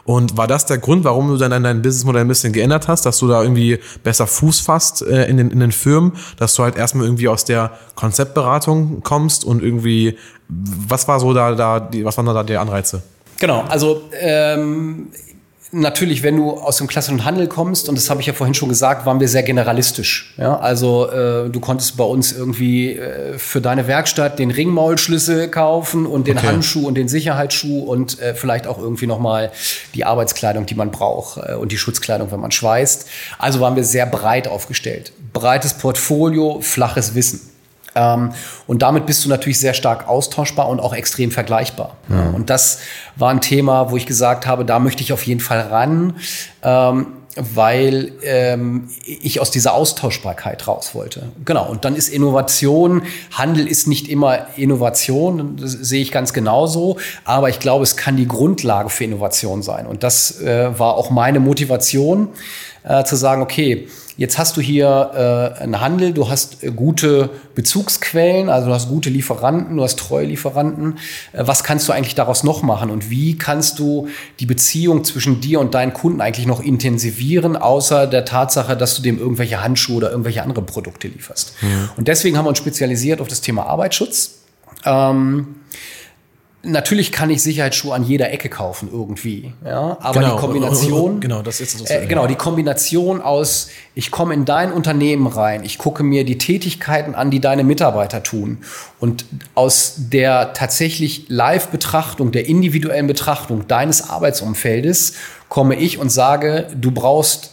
[0.06, 3.20] Und war das der Grund, warum du dann dein Businessmodell ein bisschen geändert hast, dass
[3.20, 6.76] du da irgendwie besser Fuß fasst äh, in, den, in den Firmen, dass du halt
[6.76, 10.18] erstmal irgendwie aus der Konzeptberatung kommst und irgendwie,
[10.50, 13.02] was war so da, da die, was waren da die Anreize?
[13.44, 15.10] Genau, also ähm,
[15.74, 18.70] natürlich, wenn du aus dem klassischen Handel kommst, und das habe ich ja vorhin schon
[18.70, 20.34] gesagt, waren wir sehr generalistisch.
[20.38, 20.60] Ja?
[20.60, 26.28] Also äh, du konntest bei uns irgendwie äh, für deine Werkstatt den Ringmaulschlüssel kaufen und
[26.28, 26.48] den okay.
[26.48, 29.52] Handschuh und den Sicherheitsschuh und äh, vielleicht auch irgendwie nochmal
[29.94, 33.10] die Arbeitskleidung, die man braucht äh, und die Schutzkleidung, wenn man schweißt.
[33.40, 35.12] Also waren wir sehr breit aufgestellt.
[35.34, 37.42] Breites Portfolio, flaches Wissen.
[37.96, 38.34] Ähm,
[38.68, 41.98] und damit bist du natürlich sehr stark austauschbar und auch extrem vergleichbar.
[42.10, 42.30] Ja.
[42.30, 42.80] Und das
[43.16, 46.16] war ein Thema, wo ich gesagt habe, da möchte ich auf jeden Fall ran.
[46.64, 51.32] Ähm, weil ähm, ich aus dieser Austauschbarkeit raus wollte.
[51.46, 56.98] Genau, und dann ist Innovation, Handel ist nicht immer Innovation, das sehe ich ganz genauso,
[57.26, 59.88] aber ich glaube, es kann die Grundlage für Innovation sein.
[59.88, 62.30] Und das äh, war auch meine Motivation,
[62.84, 67.32] äh, zu sagen, okay, Jetzt hast du hier äh, einen Handel, du hast äh, gute
[67.56, 71.00] Bezugsquellen, also du hast gute Lieferanten, du hast treue Lieferanten.
[71.32, 74.08] Äh, was kannst du eigentlich daraus noch machen und wie kannst du
[74.40, 79.02] die Beziehung zwischen dir und deinen Kunden eigentlich noch intensivieren, außer der Tatsache, dass du
[79.02, 81.56] dem irgendwelche Handschuhe oder irgendwelche andere Produkte lieferst?
[81.62, 81.90] Mhm.
[81.98, 84.42] Und deswegen haben wir uns spezialisiert auf das Thema Arbeitsschutz.
[84.86, 85.56] Ähm,
[86.66, 89.98] Natürlich kann ich Sicherheitsschuhe an jeder Ecke kaufen irgendwie, ja.
[90.00, 90.36] Aber genau.
[90.36, 94.72] die Kombination, genau, das ist so äh, genau die Kombination aus, ich komme in dein
[94.72, 98.60] Unternehmen rein, ich gucke mir die Tätigkeiten an, die deine Mitarbeiter tun,
[99.02, 105.16] und aus der tatsächlich Live-Betrachtung, der individuellen Betrachtung deines Arbeitsumfeldes
[105.50, 107.53] komme ich und sage, du brauchst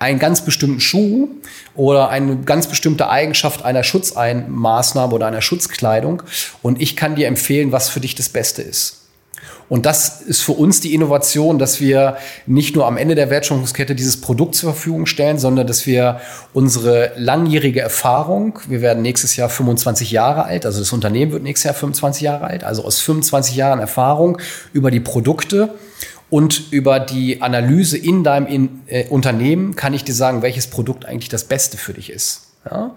[0.00, 1.28] einen ganz bestimmten Schuh
[1.76, 6.22] oder eine ganz bestimmte Eigenschaft einer Schutzmaßnahme oder einer Schutzkleidung
[6.62, 8.96] und ich kann dir empfehlen, was für dich das Beste ist.
[9.68, 13.94] Und das ist für uns die Innovation, dass wir nicht nur am Ende der Wertschöpfungskette
[13.94, 16.20] dieses Produkt zur Verfügung stellen, sondern dass wir
[16.52, 21.64] unsere langjährige Erfahrung, wir werden nächstes Jahr 25 Jahre alt, also das Unternehmen wird nächstes
[21.64, 24.38] Jahr 25 Jahre alt, also aus 25 Jahren Erfahrung
[24.72, 25.72] über die Produkte
[26.30, 31.04] und über die Analyse in deinem in, äh, Unternehmen kann ich dir sagen, welches Produkt
[31.04, 32.52] eigentlich das Beste für dich ist.
[32.64, 32.94] Ja?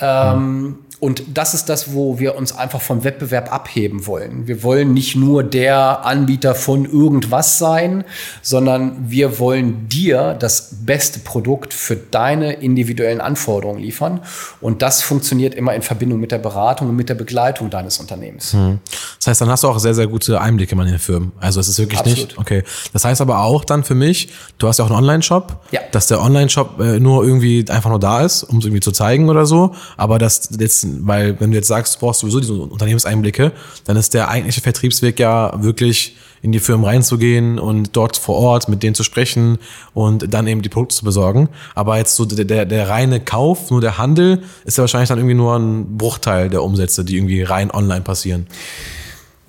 [0.00, 4.46] Ähm, und das ist das, wo wir uns einfach vom Wettbewerb abheben wollen.
[4.46, 8.04] Wir wollen nicht nur der Anbieter von irgendwas sein,
[8.42, 14.20] sondern wir wollen dir das beste Produkt für deine individuellen Anforderungen liefern.
[14.60, 18.52] Und das funktioniert immer in Verbindung mit der Beratung und mit der Begleitung deines Unternehmens.
[18.52, 18.80] Hm.
[19.18, 21.32] Das heißt, dann hast du auch sehr, sehr gute Einblicke in den Firmen.
[21.40, 22.18] Also es ist wirklich Absolut.
[22.18, 22.38] nicht.
[22.38, 22.62] Okay.
[22.92, 24.28] Das heißt aber auch dann für mich,
[24.58, 25.80] du hast ja auch einen Online-Shop, ja.
[25.92, 29.30] dass der Online-Shop äh, nur irgendwie einfach nur da ist, um es irgendwie zu zeigen
[29.30, 29.74] oder so.
[29.96, 33.52] Aber das jetzt weil wenn du jetzt sagst, du brauchst sowieso diese Unternehmenseinblicke,
[33.84, 38.68] dann ist der eigentliche Vertriebsweg ja wirklich in die Firmen reinzugehen und dort vor Ort
[38.68, 39.58] mit denen zu sprechen
[39.92, 41.48] und dann eben die Produkte zu besorgen.
[41.74, 45.18] Aber jetzt so der, der, der reine Kauf, nur der Handel, ist ja wahrscheinlich dann
[45.18, 48.46] irgendwie nur ein Bruchteil der Umsätze, die irgendwie rein online passieren.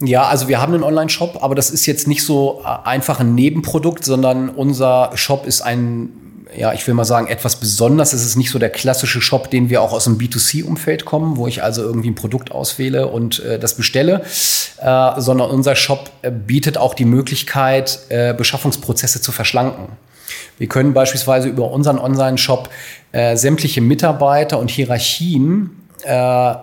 [0.01, 4.03] Ja, also wir haben einen Online-Shop, aber das ist jetzt nicht so einfach ein Nebenprodukt,
[4.03, 6.09] sondern unser Shop ist ein
[6.55, 8.13] ja, ich will mal sagen, etwas besonders.
[8.13, 11.47] Es ist nicht so der klassische Shop, den wir auch aus dem B2C-Umfeld kommen, wo
[11.47, 14.23] ich also irgendwie ein Produkt auswähle und äh, das bestelle,
[14.81, 19.87] äh, sondern unser Shop äh, bietet auch die Möglichkeit, äh, Beschaffungsprozesse zu verschlanken.
[20.57, 22.69] Wir können beispielsweise über unseren Online-Shop
[23.11, 25.71] äh, sämtliche Mitarbeiter und Hierarchien
[26.03, 26.53] äh,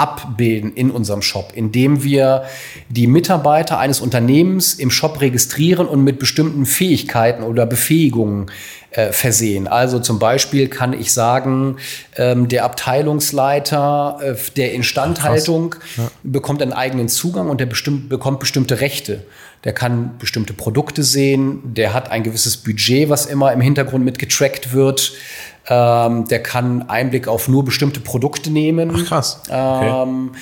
[0.00, 2.44] abbilden in unserem Shop, indem wir
[2.88, 8.50] die Mitarbeiter eines Unternehmens im Shop registrieren und mit bestimmten Fähigkeiten oder Befähigungen
[8.92, 9.68] äh, versehen.
[9.68, 11.76] Also zum Beispiel kann ich sagen,
[12.16, 16.10] ähm, der Abteilungsleiter äh, der Instandhaltung ja.
[16.22, 19.26] bekommt einen eigenen Zugang und der bestimmt, bekommt bestimmte Rechte.
[19.64, 24.18] Der kann bestimmte Produkte sehen, der hat ein gewisses Budget, was immer im Hintergrund mit
[24.18, 25.12] getrackt wird.
[25.70, 28.92] Ähm, der kann Einblick auf nur bestimmte Produkte nehmen.
[28.94, 29.40] Ach, krass.
[29.48, 30.02] Okay.
[30.02, 30.32] Ähm,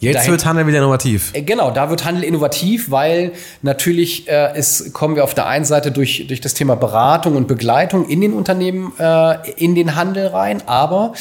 [0.00, 1.30] Jetzt dahin, wird Handel wieder innovativ.
[1.32, 5.64] Äh, genau, da wird Handel innovativ, weil natürlich äh, ist, kommen wir auf der einen
[5.64, 10.26] Seite durch, durch das Thema Beratung und Begleitung in den Unternehmen äh, in den Handel
[10.26, 11.14] rein, aber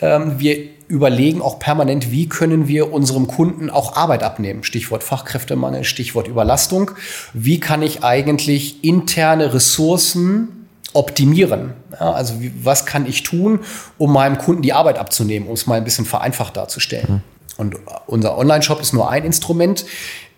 [0.00, 4.64] ähm, wir überlegen auch permanent, wie können wir unserem Kunden auch Arbeit abnehmen.
[4.64, 6.90] Stichwort Fachkräftemangel, Stichwort Überlastung.
[7.32, 10.59] Wie kann ich eigentlich interne Ressourcen
[10.92, 11.74] optimieren.
[11.92, 13.60] Ja, also wie, was kann ich tun,
[13.98, 17.06] um meinem Kunden die Arbeit abzunehmen, um es mal ein bisschen vereinfacht darzustellen.
[17.08, 17.20] Mhm.
[17.56, 17.76] Und
[18.06, 19.84] unser Online-Shop ist nur ein Instrument,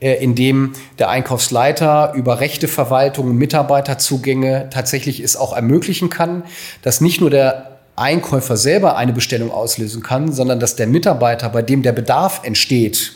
[0.01, 6.43] äh, in dem der Einkaufsleiter über Rechteverwaltung, Mitarbeiterzugänge tatsächlich es auch ermöglichen kann,
[6.83, 11.63] dass nicht nur der Einkäufer selber eine Bestellung auslösen kann, sondern dass der Mitarbeiter, bei
[11.63, 13.13] dem der Bedarf entsteht,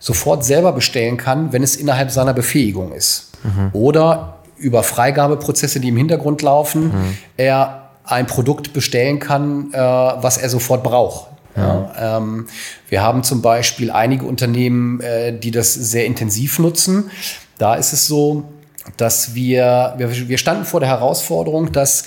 [0.00, 3.30] sofort selber bestellen kann, wenn es innerhalb seiner Befähigung ist.
[3.44, 3.70] Mhm.
[3.72, 7.18] Oder über Freigabeprozesse, die im Hintergrund laufen, mhm.
[7.36, 11.28] er ein Produkt bestellen kann, äh, was er sofort braucht.
[11.56, 11.90] Ja.
[11.96, 12.46] Ja, ähm,
[12.88, 17.10] wir haben zum Beispiel einige Unternehmen, äh, die das sehr intensiv nutzen.
[17.58, 18.44] Da ist es so,
[18.96, 22.04] dass wir, wir, wir standen vor der Herausforderung, dass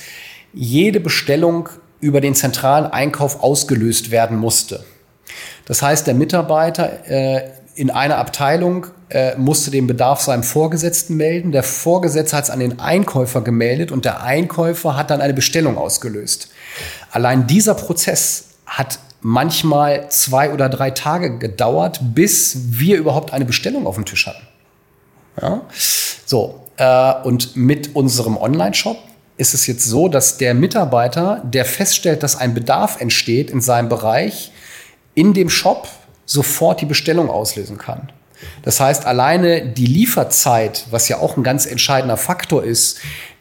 [0.53, 4.83] jede Bestellung über den zentralen Einkauf ausgelöst werden musste.
[5.65, 11.51] Das heißt, der Mitarbeiter äh, in einer Abteilung äh, musste den Bedarf seinem Vorgesetzten melden.
[11.51, 15.77] Der Vorgesetzte hat es an den Einkäufer gemeldet und der Einkäufer hat dann eine Bestellung
[15.77, 16.49] ausgelöst.
[17.11, 23.87] Allein dieser Prozess hat manchmal zwei oder drei Tage gedauert, bis wir überhaupt eine Bestellung
[23.87, 24.47] auf dem Tisch hatten.
[25.41, 25.61] Ja?
[26.25, 28.97] So, äh, und mit unserem Online-Shop
[29.37, 33.89] ist es jetzt so, dass der Mitarbeiter, der feststellt, dass ein Bedarf entsteht in seinem
[33.89, 34.51] Bereich,
[35.15, 35.87] in dem Shop
[36.25, 38.11] sofort die Bestellung auslösen kann.
[38.63, 42.99] Das heißt, alleine die Lieferzeit, was ja auch ein ganz entscheidender Faktor ist,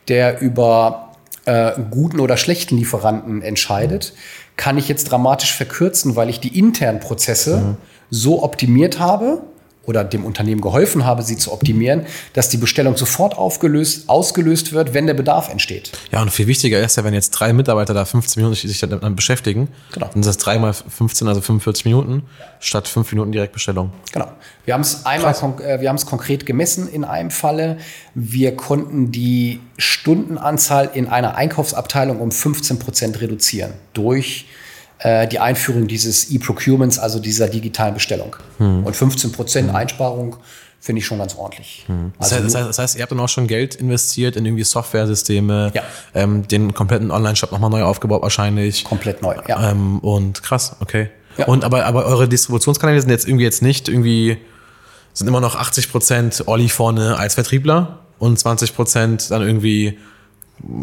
[0.08, 1.12] der über
[1.44, 4.14] äh, guten oder schlechten Lieferanten entscheidet,
[4.56, 7.76] kann ich jetzt dramatisch verkürzen, weil ich die internen Prozesse mhm.
[8.10, 9.42] so optimiert habe,
[9.84, 14.94] oder dem Unternehmen geholfen habe, sie zu optimieren, dass die Bestellung sofort aufgelöst, ausgelöst wird,
[14.94, 15.92] wenn der Bedarf entsteht.
[16.12, 19.16] Ja, und viel wichtiger ist ja, wenn jetzt drei Mitarbeiter da 15 Minuten sich damit
[19.16, 20.08] beschäftigen, genau.
[20.12, 22.22] dann ist das dreimal 15, also 45 Minuten,
[22.60, 23.92] statt fünf Minuten direkt Bestellung.
[24.12, 24.30] Genau.
[24.64, 27.78] Wir haben es einmal, äh, wir haben es konkret gemessen in einem Falle.
[28.14, 34.61] Wir konnten die Stundenanzahl in einer Einkaufsabteilung um 15 Prozent reduzieren durch äh,
[35.04, 38.36] die Einführung dieses E-Procurements, also dieser digitalen Bestellung.
[38.58, 38.84] Hm.
[38.84, 39.76] Und 15 Prozent hm.
[39.76, 40.36] Einsparung
[40.82, 41.84] finde ich schon ganz ordentlich.
[41.86, 42.12] Hm.
[42.18, 45.70] Das, also heißt, das, heißt, ihr habt dann auch schon Geld investiert in irgendwie Software-Systeme,
[45.74, 45.82] ja.
[46.12, 48.82] ähm, den kompletten Online-Shop nochmal neu aufgebaut wahrscheinlich.
[48.82, 49.70] Komplett neu, ja.
[49.70, 51.08] Ähm, und krass, okay.
[51.36, 51.46] Ja.
[51.46, 54.38] Und aber, aber eure Distributionskanäle sind jetzt irgendwie jetzt nicht irgendwie,
[55.12, 59.98] sind immer noch 80 Prozent Olli vorne als Vertriebler und 20 Prozent dann irgendwie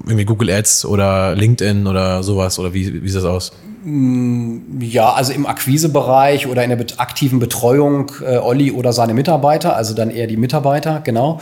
[0.05, 3.51] irgendwie Google Ads oder LinkedIn oder sowas oder wie, wie sieht das aus?
[3.83, 9.75] Mm, ja, also im Akquisebereich oder in der aktiven Betreuung äh, Olli oder seine Mitarbeiter,
[9.75, 11.39] also dann eher die Mitarbeiter, genau,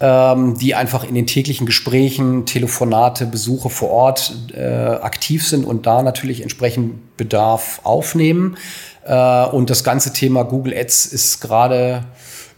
[0.00, 5.86] ähm, die einfach in den täglichen Gesprächen, Telefonate, Besuche vor Ort äh, aktiv sind und
[5.86, 8.56] da natürlich entsprechend Bedarf aufnehmen.
[9.04, 12.04] Äh, und das ganze Thema Google Ads ist gerade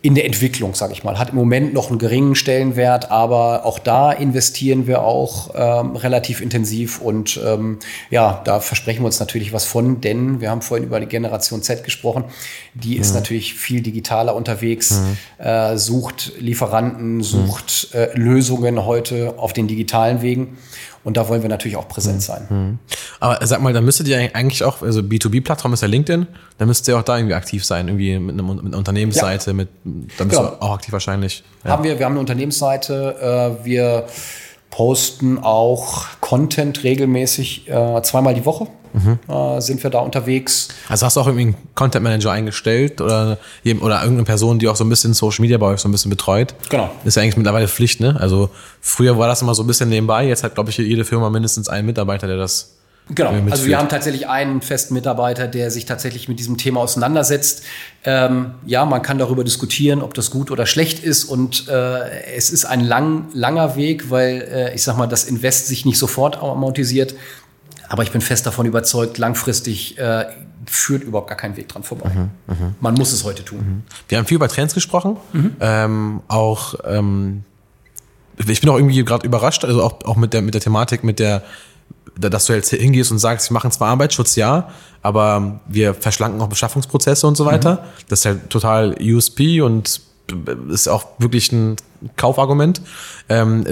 [0.02, 1.16] in der Entwicklung, sage ich mal.
[1.16, 6.40] Hat im Moment noch einen geringen Stellenwert, aber auch da investieren wir auch ähm, relativ
[6.40, 7.78] intensiv und ähm,
[8.10, 11.62] ja, da versprechen wir uns natürlich was von, denn wir haben vorhin über die Generation
[11.62, 12.24] Z gesprochen.
[12.74, 13.20] Die ist mhm.
[13.20, 15.00] natürlich viel digitaler unterwegs,
[15.38, 15.44] mhm.
[15.44, 20.58] äh, sucht Lieferanten, sucht äh, Lösungen heute auf den digitalen Wegen.
[21.04, 22.20] Und da wollen wir natürlich auch präsent mhm.
[22.20, 22.46] sein.
[22.48, 22.78] Mhm.
[23.20, 26.26] Aber sag mal, da müsstet ihr eigentlich auch, also B2B-Plattform ist ja LinkedIn,
[26.58, 29.54] da müsst ihr auch da irgendwie aktiv sein, irgendwie mit, einem, mit einer Unternehmensseite, ja.
[29.54, 30.50] mit, da müsst genau.
[30.50, 31.42] ihr auch aktiv wahrscheinlich.
[31.64, 31.70] Ja.
[31.70, 34.06] Haben wir, wir haben eine Unternehmensseite, äh, wir
[34.72, 38.66] posten auch Content regelmäßig äh, zweimal die Woche.
[38.94, 39.18] Mhm.
[39.28, 40.68] Äh, sind wir da unterwegs.
[40.88, 44.76] Also hast du auch irgendwie einen Content Manager eingestellt oder, oder irgendeine Person, die auch
[44.76, 46.54] so ein bisschen Social Media bei euch so ein bisschen betreut?
[46.70, 46.90] Genau.
[47.04, 48.16] ist ja eigentlich mittlerweile Pflicht, ne?
[48.18, 48.50] Also
[48.80, 51.68] früher war das immer so ein bisschen nebenbei, jetzt hat, glaube ich, jede Firma mindestens
[51.68, 52.72] einen Mitarbeiter, der das
[53.14, 57.62] Genau, also wir haben tatsächlich einen festen Mitarbeiter, der sich tatsächlich mit diesem Thema auseinandersetzt.
[58.04, 62.50] Ähm, ja, man kann darüber diskutieren, ob das gut oder schlecht ist und äh, es
[62.50, 66.36] ist ein lang, langer Weg, weil äh, ich sag mal, das Invest sich nicht sofort
[66.38, 67.14] amortisiert.
[67.88, 70.24] Aber ich bin fest davon überzeugt, langfristig äh,
[70.66, 72.08] führt überhaupt gar kein Weg dran vorbei.
[72.08, 72.74] Mhm, mh.
[72.80, 73.58] Man muss es heute tun.
[73.58, 73.82] Mhm.
[74.08, 75.16] Wir haben viel über Trends gesprochen.
[75.32, 75.56] Mhm.
[75.60, 77.44] Ähm, auch ähm,
[78.38, 81.18] ich bin auch irgendwie gerade überrascht, also auch, auch mit der mit der Thematik, mit
[81.18, 81.42] der
[82.16, 84.68] dass du jetzt hingehst und sagst, wir machen zwar Arbeitsschutz, ja,
[85.02, 87.74] aber wir verschlanken auch Beschaffungsprozesse und so weiter.
[87.74, 88.04] Mhm.
[88.08, 90.00] Das ist halt total USP und
[90.68, 91.76] ist auch wirklich ein
[92.16, 92.80] Kaufargument.
[93.28, 93.64] Ähm,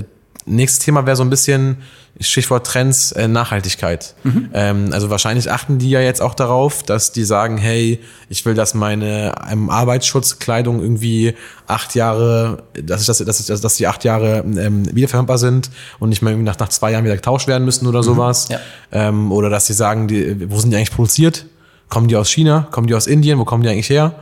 [0.46, 1.78] nächstes Thema wäre so ein bisschen
[2.18, 4.14] Stichwort Trends, äh, Nachhaltigkeit.
[4.24, 4.50] Mhm.
[4.52, 8.54] Ähm, also wahrscheinlich achten die ja jetzt auch darauf, dass die sagen, hey, ich will,
[8.54, 11.34] dass meine ähm, Arbeitsschutzkleidung irgendwie
[11.66, 16.08] acht Jahre, dass, ich das, dass, dass, dass die acht Jahre ähm, wiederverwendbar sind und
[16.10, 18.04] nicht mehr irgendwie nach, nach zwei Jahren wieder getauscht werden müssen oder mhm.
[18.04, 18.48] sowas.
[18.50, 18.58] Ja.
[18.92, 21.46] Ähm, oder dass sie sagen, die, wo sind die eigentlich produziert?
[21.88, 22.68] Kommen die aus China?
[22.70, 23.38] Kommen die aus Indien?
[23.38, 24.14] Wo kommen die eigentlich her?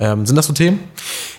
[0.00, 0.80] Ähm, sind das so Themen?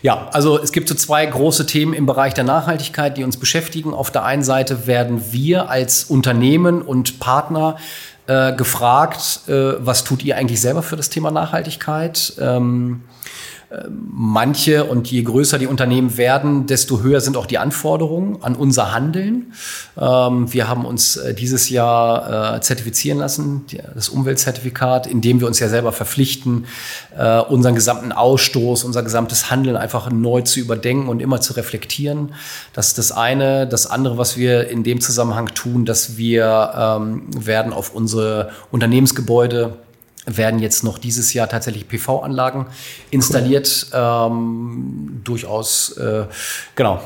[0.03, 3.93] Ja, also es gibt so zwei große Themen im Bereich der Nachhaltigkeit, die uns beschäftigen.
[3.93, 7.77] Auf der einen Seite werden wir als Unternehmen und Partner
[8.27, 12.33] äh, gefragt, äh, was tut ihr eigentlich selber für das Thema Nachhaltigkeit?
[12.39, 13.01] Ähm,
[13.89, 18.93] manche und je größer die Unternehmen werden, desto höher sind auch die Anforderungen an unser
[18.93, 19.53] Handeln.
[19.97, 23.65] Ähm, wir haben uns äh, dieses Jahr äh, zertifizieren lassen,
[23.95, 26.65] das Umweltzertifikat, indem wir uns ja selber verpflichten,
[27.17, 32.33] äh, unseren gesamten Ausstoß, unser gesamtes Handeln einfach neu zu überdenken und immer zu reflektieren.
[32.73, 33.67] Das ist das eine.
[33.67, 39.77] Das andere, was wir in dem Zusammenhang tun, dass wir ähm, werden auf unsere Unternehmensgebäude
[40.25, 42.67] werden jetzt noch dieses Jahr tatsächlich PV-Anlagen
[43.09, 43.87] installiert.
[43.93, 46.25] Ähm, durchaus, äh,
[46.75, 47.01] genau,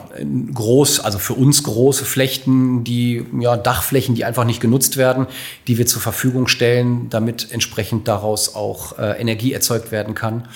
[0.53, 5.27] groß, also für uns große Flächen, die, ja, Dachflächen, die einfach nicht genutzt werden,
[5.67, 10.47] die wir zur Verfügung stellen, damit entsprechend daraus auch äh, Energie erzeugt werden kann.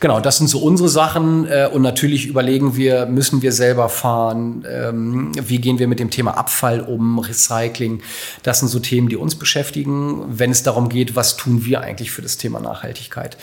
[0.00, 1.46] Genau, das sind so unsere Sachen.
[1.46, 4.64] Äh, und natürlich überlegen wir, müssen wir selber fahren?
[4.68, 8.02] Ähm, wie gehen wir mit dem Thema Abfall um, Recycling?
[8.42, 10.24] Das sind so Themen, die uns beschäftigen.
[10.28, 13.36] Wenn es darum geht, was tun wir eigentlich verantwortlich für das Thema Nachhaltigkeit.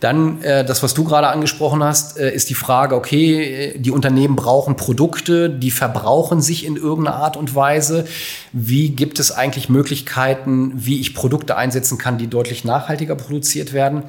[0.00, 4.36] Dann äh, das, was du gerade angesprochen hast, äh, ist die Frage, okay, die Unternehmen
[4.36, 8.06] brauchen Produkte, die verbrauchen sich in irgendeiner Art und Weise.
[8.52, 14.04] Wie gibt es eigentlich Möglichkeiten, wie ich Produkte einsetzen kann, die deutlich nachhaltiger produziert werden?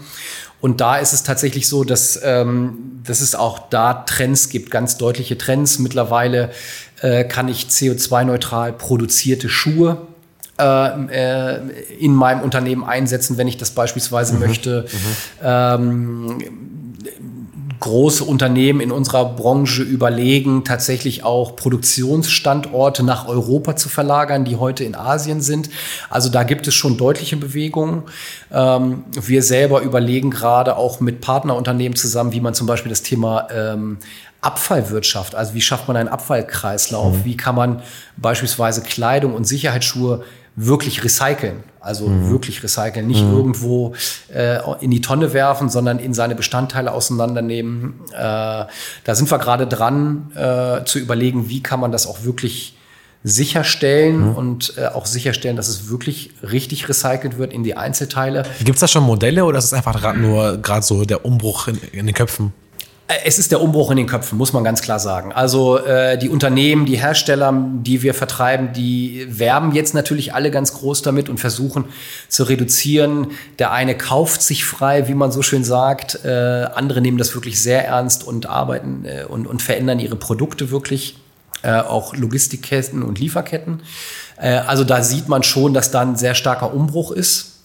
[0.61, 4.97] Und da ist es tatsächlich so, dass, ähm, dass es auch da Trends gibt, ganz
[4.97, 5.79] deutliche Trends.
[5.79, 6.49] Mittlerweile
[7.01, 10.07] äh, kann ich CO2-neutral produzierte Schuhe
[10.59, 11.59] äh, äh,
[11.99, 14.39] in meinem Unternehmen einsetzen, wenn ich das beispielsweise mhm.
[14.39, 14.85] möchte.
[14.91, 15.43] Mhm.
[15.43, 16.37] Ähm,
[17.79, 24.83] große Unternehmen in unserer Branche überlegen, tatsächlich auch Produktionsstandorte nach Europa zu verlagern, die heute
[24.83, 25.69] in Asien sind.
[26.09, 28.03] Also da gibt es schon deutliche Bewegungen.
[28.51, 33.49] Ähm, wir selber überlegen gerade auch mit Partnerunternehmen zusammen, wie man zum Beispiel das Thema
[33.51, 33.97] ähm,
[34.41, 37.25] Abfallwirtschaft, also wie schafft man einen Abfallkreislauf, mhm.
[37.25, 37.81] wie kann man
[38.15, 40.23] beispielsweise Kleidung und Sicherheitsschuhe
[40.55, 41.63] wirklich recyceln.
[41.79, 42.31] Also mhm.
[42.31, 43.33] wirklich recyceln, nicht mhm.
[43.33, 43.93] irgendwo
[44.33, 47.95] äh, in die Tonne werfen, sondern in seine Bestandteile auseinandernehmen.
[48.11, 48.69] Äh, da
[49.15, 52.77] sind wir gerade dran äh, zu überlegen, wie kann man das auch wirklich
[53.23, 54.35] sicherstellen mhm.
[54.35, 58.43] und äh, auch sicherstellen, dass es wirklich richtig recycelt wird in die Einzelteile.
[58.63, 61.77] Gibt es da schon Modelle oder ist es einfach nur gerade so der Umbruch in,
[61.91, 62.53] in den Köpfen?
[63.07, 65.31] Äh, es ist der Umbruch in den Köpfen, muss man ganz klar sagen.
[65.31, 70.73] Also äh, die Unternehmen, die Hersteller, die wir vertreiben, die werben jetzt natürlich alle ganz
[70.73, 71.85] groß damit und versuchen
[72.29, 73.31] zu reduzieren.
[73.59, 76.25] Der eine kauft sich frei, wie man so schön sagt.
[76.25, 80.71] Äh, andere nehmen das wirklich sehr ernst und arbeiten äh, und, und verändern ihre Produkte
[80.71, 81.17] wirklich.
[81.61, 83.81] Äh, auch Logistikketten und Lieferketten.
[84.37, 87.59] Äh, also da sieht man schon, dass da ein sehr starker Umbruch ist.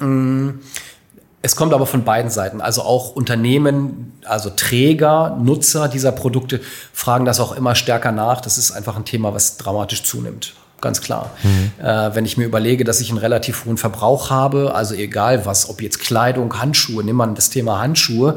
[0.00, 0.50] Mm.
[1.40, 2.60] Es kommt aber von beiden Seiten.
[2.60, 6.60] Also auch Unternehmen, also Träger, Nutzer dieser Produkte
[6.92, 8.40] fragen das auch immer stärker nach.
[8.40, 10.54] Das ist einfach ein Thema, was dramatisch zunimmt.
[10.80, 11.30] Ganz klar.
[11.42, 11.72] Mhm.
[11.84, 15.68] Äh, wenn ich mir überlege, dass ich einen relativ hohen Verbrauch habe, also egal was,
[15.68, 18.36] ob jetzt Kleidung, Handschuhe, nimm mal das Thema Handschuhe,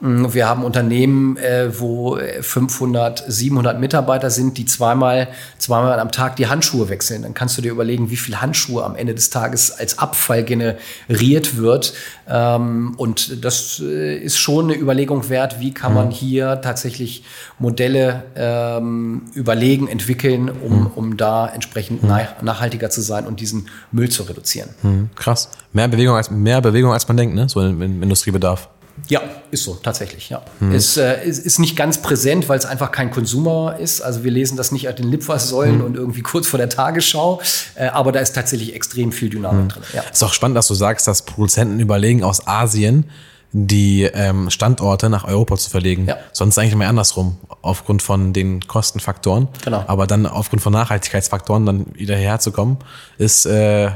[0.00, 5.28] wir haben Unternehmen, äh, wo 500, 700 Mitarbeiter sind, die zweimal,
[5.58, 7.22] zweimal am Tag die Handschuhe wechseln.
[7.22, 11.56] Dann kannst du dir überlegen, wie viel Handschuhe am Ende des Tages als Abfall generiert
[11.56, 11.94] wird.
[12.28, 16.12] Ähm, und das äh, ist schon eine Überlegung wert, wie kann man mhm.
[16.12, 17.24] hier tatsächlich
[17.58, 20.86] Modelle ähm, überlegen, entwickeln, um, mhm.
[20.94, 22.14] um da entsprechend mhm.
[22.42, 24.70] nachhaltiger zu sein und diesen Müll zu reduzieren.
[25.16, 25.50] Krass.
[25.72, 27.48] Mehr Bewegung als, mehr Bewegung als man denkt, ne?
[27.48, 28.68] so im Industriebedarf.
[29.08, 30.42] Ja, ist so, tatsächlich, ja.
[30.58, 30.72] Hm.
[30.72, 34.02] Ist, äh, ist, ist nicht ganz präsent, weil es einfach kein Konsumer ist.
[34.02, 35.84] Also wir lesen das nicht auf den Litfaßsäulen hm.
[35.84, 37.40] und irgendwie kurz vor der Tagesschau,
[37.74, 39.68] äh, aber da ist tatsächlich extrem viel Dynamik hm.
[39.68, 39.82] drin.
[39.94, 40.02] Ja.
[40.02, 43.04] Ist auch spannend, dass du sagst, dass Produzenten überlegen aus Asien,
[43.52, 46.06] die ähm, Standorte nach Europa zu verlegen.
[46.06, 46.18] Ja.
[46.32, 49.48] Sonst eigentlich immer andersrum, aufgrund von den Kostenfaktoren.
[49.64, 49.84] Genau.
[49.86, 52.76] Aber dann aufgrund von Nachhaltigkeitsfaktoren dann wieder herzukommen,
[53.16, 53.90] ist äh,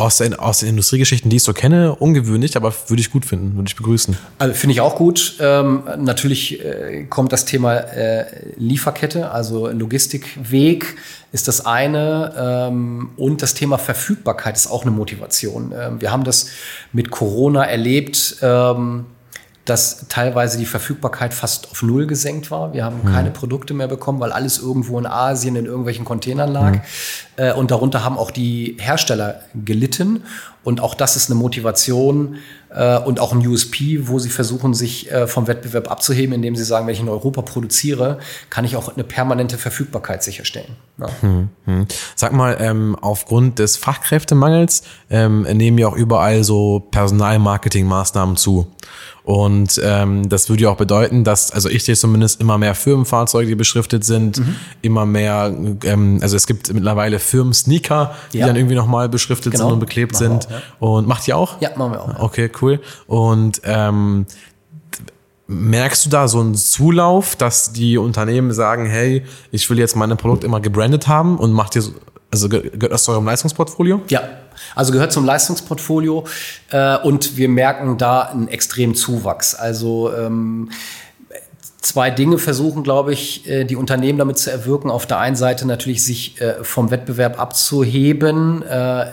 [0.00, 3.56] aus den, aus den Industriegeschichten, die ich so kenne, ungewöhnlich, aber würde ich gut finden,
[3.56, 4.16] würde ich begrüßen.
[4.38, 5.36] Also finde ich auch gut.
[5.40, 8.24] Ähm, natürlich äh, kommt das Thema äh,
[8.56, 10.96] Lieferkette, also Logistikweg
[11.32, 15.72] ist das eine ähm, und das Thema Verfügbarkeit ist auch eine Motivation.
[15.78, 16.48] Ähm, wir haben das
[16.92, 18.36] mit Corona erlebt.
[18.42, 19.06] Ähm,
[19.64, 22.72] dass teilweise die Verfügbarkeit fast auf Null gesenkt war.
[22.72, 23.12] Wir haben mhm.
[23.12, 26.72] keine Produkte mehr bekommen, weil alles irgendwo in Asien in irgendwelchen Containern lag.
[26.72, 26.80] Mhm.
[27.36, 30.22] Äh, und darunter haben auch die Hersteller gelitten.
[30.62, 32.36] Und auch das ist eine Motivation
[32.70, 36.64] äh, und auch ein USP, wo sie versuchen, sich äh, vom Wettbewerb abzuheben, indem sie
[36.64, 38.18] sagen, wenn ich in Europa produziere,
[38.50, 40.76] kann ich auch eine permanente Verfügbarkeit sicherstellen.
[40.98, 41.08] Ja.
[41.20, 41.86] Hm, hm.
[42.14, 48.66] Sag mal, ähm, aufgrund des Fachkräftemangels ähm, nehmen ja auch überall so Personalmarketingmaßnahmen zu.
[49.24, 53.48] Und ähm, das würde ja auch bedeuten, dass, also ich sehe zumindest immer mehr Firmenfahrzeuge,
[53.48, 54.56] die beschriftet sind, mhm.
[54.82, 55.54] immer mehr,
[55.84, 58.46] ähm, also es gibt mittlerweile Firmen-Sneaker, die ja.
[58.46, 59.64] dann irgendwie nochmal beschriftet genau.
[59.66, 60.46] sind und beklebt sind.
[60.46, 60.62] Auch, ja.
[60.78, 61.60] Und macht ihr auch?
[61.60, 62.18] Ja, machen wir auch.
[62.20, 62.80] Okay, cool.
[63.06, 64.26] Und ähm,
[65.52, 70.14] Merkst du da so einen Zulauf, dass die Unternehmen sagen, hey, ich will jetzt meine
[70.14, 71.82] Produkte immer gebrandet haben und macht ihr,
[72.30, 74.02] also gehört das zu eurem Leistungsportfolio?
[74.08, 74.22] Ja,
[74.74, 76.24] also gehört zum Leistungsportfolio
[76.70, 79.54] äh, und wir merken da einen extremen Zuwachs.
[79.54, 80.70] Also ähm,
[81.80, 84.90] zwei Dinge versuchen, glaube ich, äh, die Unternehmen damit zu erwirken.
[84.90, 88.62] Auf der einen Seite natürlich sich äh, vom Wettbewerb abzuheben.
[88.62, 89.06] Äh,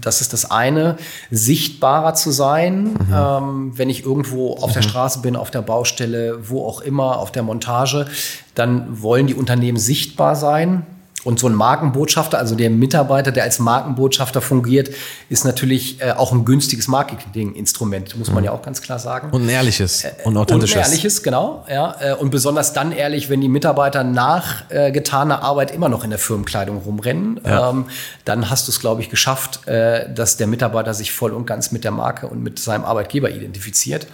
[0.00, 0.96] das ist das eine.
[1.30, 2.98] Sichtbarer zu sein, mhm.
[3.14, 4.74] Ähm, wenn ich irgendwo auf mhm.
[4.74, 8.06] der Straße bin, auf der Baustelle, wo auch immer, auf der Montage,
[8.54, 10.86] dann wollen die Unternehmen sichtbar sein.
[11.22, 14.90] Und so ein Markenbotschafter, also der Mitarbeiter, der als Markenbotschafter fungiert,
[15.28, 19.30] ist natürlich äh, auch ein günstiges Marketinginstrument, muss man ja auch ganz klar sagen.
[19.30, 20.76] Und ein ehrliches und authentisches.
[20.76, 21.64] Und ein ehrliches, genau.
[21.68, 26.04] Ja, äh, und besonders dann ehrlich, wenn die Mitarbeiter nach äh, getaner Arbeit immer noch
[26.04, 27.40] in der Firmenkleidung rumrennen.
[27.44, 27.70] Ja.
[27.70, 27.86] Ähm,
[28.24, 31.70] dann hast du es, glaube ich, geschafft, äh, dass der Mitarbeiter sich voll und ganz
[31.70, 34.06] mit der Marke und mit seinem Arbeitgeber identifiziert.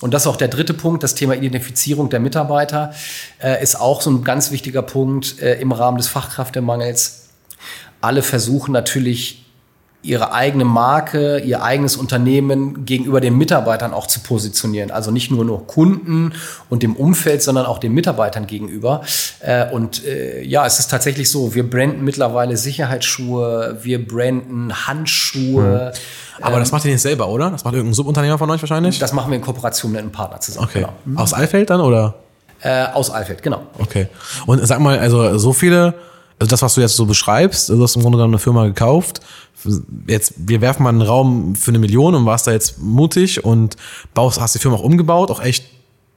[0.00, 2.94] Und das ist auch der dritte Punkt, das Thema Identifizierung der Mitarbeiter
[3.42, 7.28] äh, ist auch so ein ganz wichtiger Punkt äh, im Rahmen des Fachkräftemangels.
[8.00, 9.39] Alle versuchen natürlich
[10.02, 14.90] ihre eigene Marke, ihr eigenes Unternehmen gegenüber den Mitarbeitern auch zu positionieren.
[14.90, 16.32] Also nicht nur nur Kunden
[16.70, 19.02] und dem Umfeld, sondern auch den Mitarbeitern gegenüber.
[19.40, 25.92] Äh, und äh, ja, es ist tatsächlich so, wir branden mittlerweile Sicherheitsschuhe, wir branden Handschuhe.
[26.40, 27.50] Aber das macht ihr nicht selber, oder?
[27.50, 28.98] Das macht irgendein Subunternehmer von euch wahrscheinlich?
[28.98, 30.66] Das machen wir in Kooperation mit einem Partner zusammen.
[30.66, 30.86] okay.
[31.04, 31.20] Genau.
[31.20, 32.14] Aus Eifeld dann, oder?
[32.62, 33.62] Äh, aus Alfeld, genau.
[33.78, 34.08] Okay.
[34.46, 35.94] Und sag mal, also so viele,
[36.40, 38.64] also das, was du jetzt so beschreibst, also du hast im Grunde dann eine Firma
[38.66, 39.20] gekauft.
[40.06, 43.76] Jetzt, wir werfen mal einen Raum für eine Million und warst da jetzt mutig und
[44.14, 45.66] baust, hast die Firma auch umgebaut, auch echt,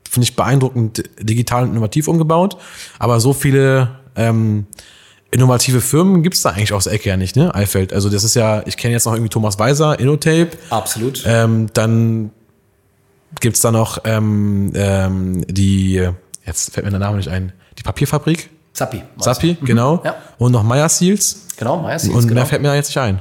[0.10, 2.56] finde ich, beeindruckend digital und innovativ umgebaut.
[3.00, 4.66] Aber so viele ähm,
[5.30, 7.54] innovative Firmen gibt's da eigentlich aus der Ecke ja nicht, ne?
[7.54, 7.92] Eifeld.
[7.92, 10.52] Also das ist ja, ich kenne jetzt noch irgendwie Thomas Weiser, Innotape.
[10.70, 11.22] Absolut.
[11.26, 12.32] Ähm, dann
[13.42, 16.08] gibt's da noch ähm, ähm, die,
[16.46, 18.53] jetzt fällt mir der Name nicht ein, die Papierfabrik.
[18.74, 19.04] Zappi.
[19.20, 20.02] Zappi, genau.
[20.04, 20.16] Ja.
[20.38, 21.48] Und noch Meyer Seals.
[21.58, 22.42] Genau, Meyer Seals, Und genau.
[22.42, 23.20] mehr fällt mir jetzt nicht ein.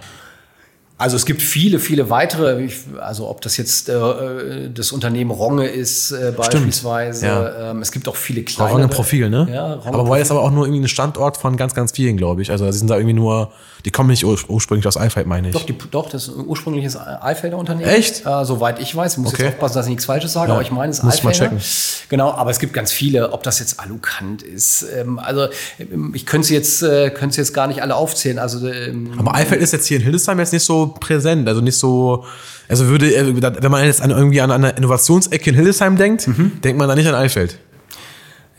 [0.96, 2.68] Also es gibt viele, viele weitere,
[3.00, 7.26] also ob das jetzt äh, das Unternehmen Ronge ist äh, beispielsweise.
[7.26, 7.70] Ja.
[7.72, 8.70] Ähm, es gibt auch viele kleine.
[8.70, 9.48] Ronge Profil, ne?
[9.52, 12.16] Ja, Ronge aber wobei das aber auch nur irgendwie ein Standort von ganz, ganz vielen,
[12.16, 12.52] glaube ich.
[12.52, 13.50] Also sie sind da irgendwie nur,
[13.84, 15.54] die kommen nicht ur ursprünglich aus Eifeld, meine ich.
[15.54, 17.88] Doch, die, doch, das ist ein ursprüngliches Eifelder Unternehmen.
[17.90, 18.24] Echt?
[18.24, 19.12] Äh, soweit ich weiß.
[19.14, 19.42] Ich muss Okay.
[19.44, 21.24] jetzt aufpassen, dass ich nichts Falsches sage, Ja, aber ich meine, es ist muss ich
[21.24, 21.56] mal Eifelder.
[21.58, 22.06] checken.
[22.08, 24.84] Genau, aber es gibt ganz viele, ob das jetzt Alucant ist.
[24.96, 25.46] Ähm, also
[25.78, 28.38] ähm, ich könnte sie jetzt, äh, könnte jetzt gar nicht alle aufzählen.
[28.38, 31.76] Also ähm, Aber Eifeld ist jetzt hier in Hildesheim jetzt nicht so präsent, also nicht
[31.78, 32.24] so,
[32.68, 36.60] also würde, äh, wenn man jetzt an, irgendwie an eine Innovationsecke in Hildesheim denkt, Mhm.
[36.62, 37.58] denkt man da nicht an Eifeld.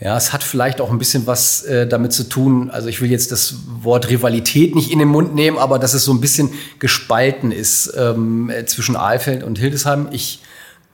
[0.00, 2.70] Ja, es hat vielleicht auch ein bisschen was äh, damit zu tun.
[2.70, 6.04] Also ich will jetzt das Wort Rivalität nicht in den Mund nehmen, aber dass es
[6.04, 10.08] so ein bisschen gespalten ist ähm, äh, zwischen Aalfeld und Hildesheim.
[10.10, 10.40] Ich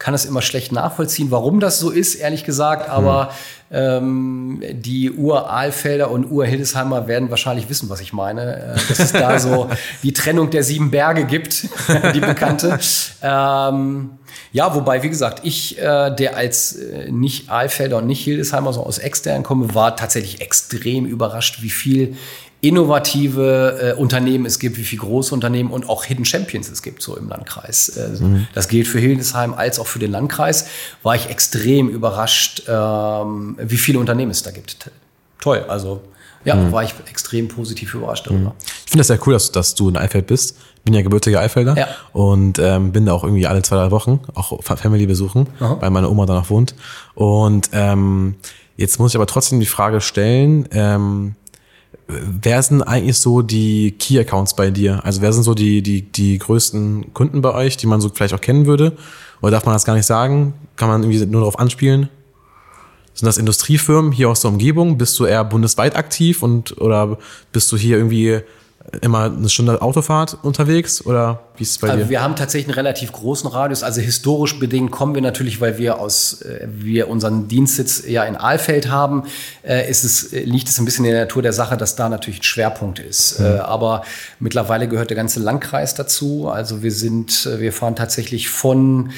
[0.00, 2.88] kann es immer schlecht nachvollziehen, warum das so ist, ehrlich gesagt.
[2.88, 3.32] Aber
[3.70, 8.56] ähm, die Ur-Aalfelder und Ur-Hildesheimer werden wahrscheinlich wissen, was ich meine.
[8.56, 9.68] Äh, dass es da so
[10.02, 11.68] die Trennung der sieben Berge gibt,
[12.14, 12.78] die bekannte.
[13.22, 14.12] Ähm,
[14.52, 18.82] ja, wobei, wie gesagt, ich, äh, der als äh, nicht Aalfelder und nicht Hildesheimer, so
[18.82, 22.16] aus extern komme, war tatsächlich extrem überrascht, wie viel
[22.60, 27.02] innovative äh, Unternehmen es gibt, wie viele große Unternehmen und auch Hidden Champions es gibt
[27.02, 27.88] so im Landkreis.
[27.90, 28.10] Äh,
[28.54, 30.66] Das gilt für Hildesheim als auch für den Landkreis.
[31.02, 34.90] War ich extrem überrascht, ähm, wie viele Unternehmen es da gibt.
[35.40, 36.02] Toll, also
[36.44, 38.54] ja, war ich extrem positiv überrascht darüber.
[38.64, 40.56] Ich finde das sehr cool, dass, dass du in Eifeld bist.
[40.84, 41.88] Bin ja gebürtiger Eifelder Ja.
[42.14, 45.90] und ähm, bin da auch irgendwie alle zwei, drei Wochen, auch Fa- Family besuchen, weil
[45.90, 46.74] meine Oma da noch wohnt.
[47.14, 48.36] Und ähm,
[48.78, 51.34] jetzt muss ich aber trotzdem die Frage stellen, ähm,
[52.42, 55.04] wer sind eigentlich so die Key-Accounts bei dir?
[55.04, 58.34] Also wer sind so die, die, die größten Kunden bei euch, die man so vielleicht
[58.34, 58.96] auch kennen würde?
[59.40, 60.54] Oder darf man das gar nicht sagen?
[60.76, 62.08] Kann man irgendwie nur darauf anspielen?
[63.14, 64.98] Sind das Industriefirmen hier aus der Umgebung?
[64.98, 67.18] Bist du eher bundesweit aktiv und oder
[67.52, 68.40] bist du hier irgendwie
[69.02, 71.04] immer eine Stunde Autofahrt unterwegs?
[71.04, 72.10] Oder wie ist es bei Also dir?
[72.10, 73.82] wir haben tatsächlich einen relativ großen Radius.
[73.82, 78.36] Also historisch bedingt kommen wir natürlich, weil wir aus äh, wir unseren Dienstsitz ja in
[78.36, 79.24] Aalfeld haben,
[79.62, 82.08] äh, ist es, äh, liegt es ein bisschen in der Natur der Sache, dass da
[82.08, 83.40] natürlich ein Schwerpunkt ist.
[83.40, 84.02] Äh, aber
[84.38, 86.48] mittlerweile gehört der ganze Landkreis dazu.
[86.48, 89.10] Also wir sind, wir fahren tatsächlich von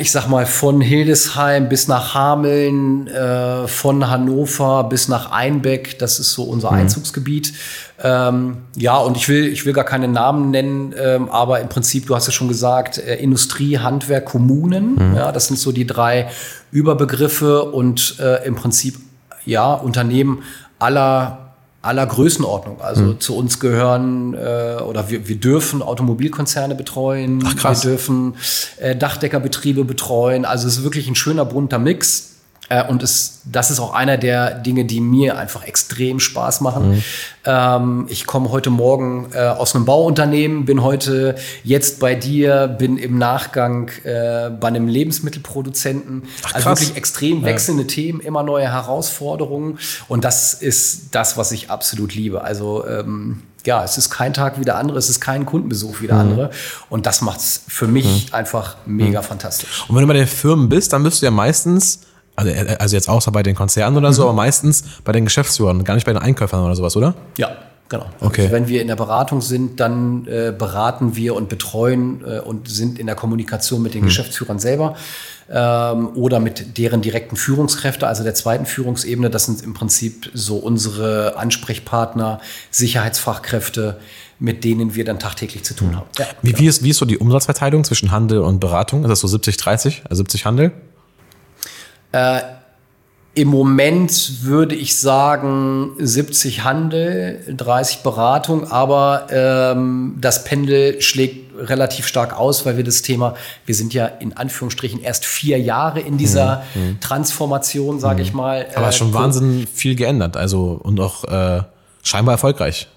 [0.00, 6.20] ich sag mal, von Hildesheim bis nach Hameln, äh, von Hannover bis nach Einbeck, das
[6.20, 7.52] ist so unser Einzugsgebiet.
[8.00, 12.06] Ähm, ja, und ich will, ich will gar keine Namen nennen, ähm, aber im Prinzip,
[12.06, 16.28] du hast ja schon gesagt, äh, Industrie, Handwerk, Kommunen, ja, das sind so die drei
[16.70, 18.96] Überbegriffe und äh, im Prinzip,
[19.44, 20.44] ja, Unternehmen
[20.78, 21.45] aller
[21.86, 22.80] aller Größenordnung.
[22.80, 27.84] Also zu uns gehören äh, oder wir, wir dürfen Automobilkonzerne betreuen, Ach, krass.
[27.84, 28.34] wir dürfen
[28.78, 30.44] äh, Dachdeckerbetriebe betreuen.
[30.44, 32.35] Also es ist wirklich ein schöner bunter Mix.
[32.68, 37.02] Äh, und es, das ist auch einer der Dinge, die mir einfach extrem Spaß machen.
[37.44, 42.98] Ähm, ich komme heute Morgen äh, aus einem Bauunternehmen, bin heute jetzt bei dir, bin
[42.98, 46.22] im Nachgang äh, bei einem Lebensmittelproduzenten.
[46.52, 46.80] also krass.
[46.80, 49.78] wirklich extrem wechselnde Themen, immer neue Herausforderungen.
[50.08, 52.42] Und das ist das, was ich absolut liebe.
[52.42, 56.06] Also ähm, ja, es ist kein Tag wie der andere, es ist kein Kundenbesuch wie
[56.06, 56.50] der andere.
[56.88, 59.84] Und das macht es für mich einfach mega fantastisch.
[59.88, 62.00] Und wenn du bei den Firmen bist, dann bist du ja meistens
[62.36, 64.28] Also, äh, also jetzt außer bei den Konzernen oder so, mhm.
[64.28, 67.14] aber meistens bei den Geschäftsführern, gar nicht bei den Einkäufern oder sowas, oder?
[67.38, 67.56] Ja,
[67.88, 68.06] Genau.
[68.20, 68.42] Okay.
[68.42, 72.68] Also wenn wir in der Beratung sind, dann äh, beraten wir und betreuen äh, und
[72.68, 74.08] sind in der Kommunikation mit den hm.
[74.08, 74.96] Geschäftsführern selber
[75.48, 79.30] ähm, oder mit deren direkten Führungskräfte, also der zweiten Führungsebene.
[79.30, 82.40] Das sind im Prinzip so unsere Ansprechpartner,
[82.72, 83.98] Sicherheitsfachkräfte,
[84.40, 85.96] mit denen wir dann tagtäglich zu tun hm.
[85.96, 86.06] haben.
[86.18, 89.04] Ja, wie, wie, ist, wie ist so die Umsatzverteilung zwischen Handel und Beratung?
[89.04, 90.72] Ist das so 70-30, also 70 Handel?
[92.12, 92.40] Äh,
[93.36, 102.06] im Moment würde ich sagen 70 Handel, 30 Beratung, aber ähm, das Pendel schlägt relativ
[102.06, 103.34] stark aus, weil wir das Thema,
[103.66, 106.82] wir sind ja in Anführungsstrichen erst vier Jahre in dieser mhm.
[106.82, 107.00] mhm.
[107.00, 108.22] Transformation, sage mhm.
[108.22, 108.66] ich mal.
[108.74, 111.62] Aber äh, schon Wahnsinn viel geändert, also und auch äh,
[112.02, 112.88] scheinbar erfolgreich.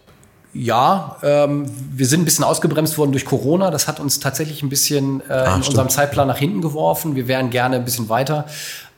[0.54, 3.70] Ja, ähm, wir sind ein bisschen ausgebremst worden durch Corona.
[3.72, 5.68] Das hat uns tatsächlich ein bisschen äh, ah, in stimmt.
[5.68, 7.16] unserem Zeitplan nach hinten geworfen.
[7.16, 8.46] Wir wären gerne ein bisschen weiter.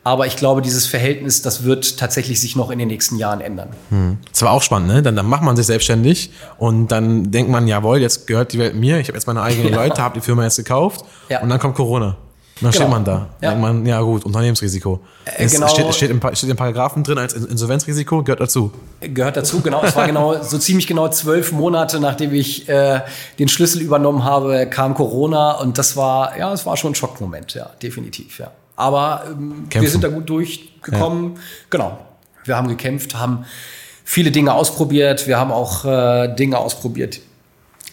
[0.04, 3.70] Aber ich glaube, dieses Verhältnis, das wird tatsächlich sich noch in den nächsten Jahren ändern.
[3.90, 4.18] Hm.
[4.32, 5.04] Das war auch spannend, ne?
[5.04, 8.76] Dann, dann macht man sich selbstständig und dann denkt man, jawohl, jetzt gehört die Welt
[8.76, 9.76] mir, ich habe jetzt meine eigenen ja.
[9.76, 11.42] Leute, habe die Firma jetzt gekauft ja.
[11.42, 12.18] und dann kommt Corona.
[12.62, 12.84] Und dann genau.
[12.84, 13.28] steht man da.
[13.42, 13.50] Ja.
[13.52, 15.02] Denkt man, ja gut, Unternehmensrisiko.
[15.26, 15.68] Äh, es genau.
[15.68, 18.72] steht, steht, im, steht im Paragraphen drin als Insolvenzrisiko, gehört dazu.
[19.02, 19.84] Gehört dazu, genau.
[19.84, 23.02] Es war genau so ziemlich genau zwölf Monate, nachdem ich äh,
[23.38, 27.54] den Schlüssel übernommen habe, kam Corona und das war, ja, es war schon ein Schockmoment,
[27.54, 28.52] ja, definitiv, ja.
[28.82, 31.36] Aber ähm, wir sind da gut durchgekommen.
[31.36, 31.42] Ja.
[31.70, 32.00] Genau.
[32.44, 33.46] Wir haben gekämpft, haben
[34.04, 35.28] viele Dinge ausprobiert.
[35.28, 37.20] Wir haben auch äh, Dinge ausprobiert,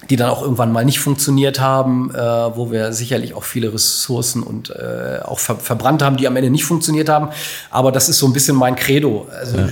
[0.08, 4.42] die dann auch irgendwann mal nicht funktioniert haben, äh, wo wir sicherlich auch viele Ressourcen
[4.42, 7.28] und äh, auch ver verbrannt haben, die am Ende nicht funktioniert haben.
[7.70, 9.28] Aber das ist so ein bisschen mein Credo.
[9.38, 9.68] Also ja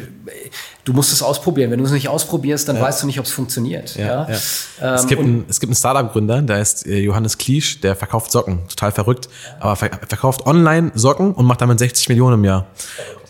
[0.87, 1.71] du musst es ausprobieren.
[1.71, 2.83] Wenn du es nicht ausprobierst, dann ja.
[2.83, 3.97] weißt du nicht, ob es funktioniert.
[3.97, 4.29] Ja, ja.
[4.81, 8.31] Ähm, es, gibt ein, es gibt einen Startup-Gründer, der ist äh, Johannes Kliesch, der verkauft
[8.31, 9.29] Socken, total verrückt,
[9.59, 12.67] aber verkauft online Socken und macht damit 60 Millionen im Jahr.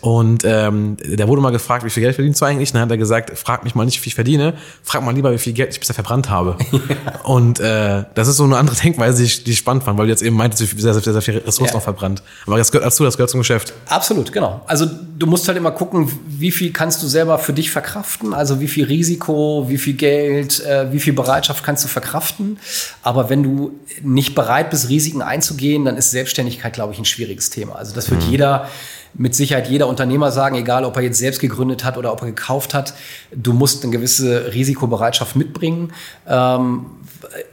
[0.01, 2.71] Und ähm, der wurde mal gefragt, wie viel Geld verdienst du eigentlich?
[2.71, 4.53] Dann hat er gesagt, frag mich mal nicht, wie viel ich verdiene,
[4.83, 6.55] frag mal lieber, wie viel Geld ich bisher verbrannt habe.
[7.23, 10.05] und äh, das ist so eine andere Denkweise, die ich, die ich spannend fand, weil
[10.05, 12.21] du jetzt eben meintest, wie sehr, sehr, sehr viel Ressourcen noch verbrannt.
[12.45, 13.73] Aber das gehört dazu, das gehört zum Geschäft.
[13.87, 14.61] Absolut, genau.
[14.67, 18.59] Also du musst halt immer gucken, wie viel kannst du selber für dich verkraften, also
[18.59, 22.59] wie viel Risiko, wie viel Geld, äh, wie viel Bereitschaft kannst du verkraften.
[23.03, 27.49] Aber wenn du nicht bereit bist, Risiken einzugehen, dann ist Selbstständigkeit, glaube ich, ein schwieriges
[27.49, 27.75] Thema.
[27.75, 28.31] Also das wird mhm.
[28.31, 28.67] jeder
[29.13, 32.27] mit Sicherheit jeder Unternehmer sagen, egal ob er jetzt selbst gegründet hat oder ob er
[32.27, 32.93] gekauft hat,
[33.33, 35.93] du musst eine gewisse Risikobereitschaft mitbringen.
[36.27, 36.87] Ähm,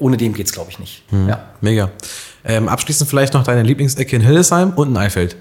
[0.01, 1.05] ohne dem geht's, glaube ich, nicht.
[1.13, 1.29] Mhm.
[1.29, 1.45] Ja.
[1.61, 1.93] Mega.
[2.45, 5.37] Ähm, abschließend vielleicht noch deine Lieblingsecke in Hildesheim und in Eifeld.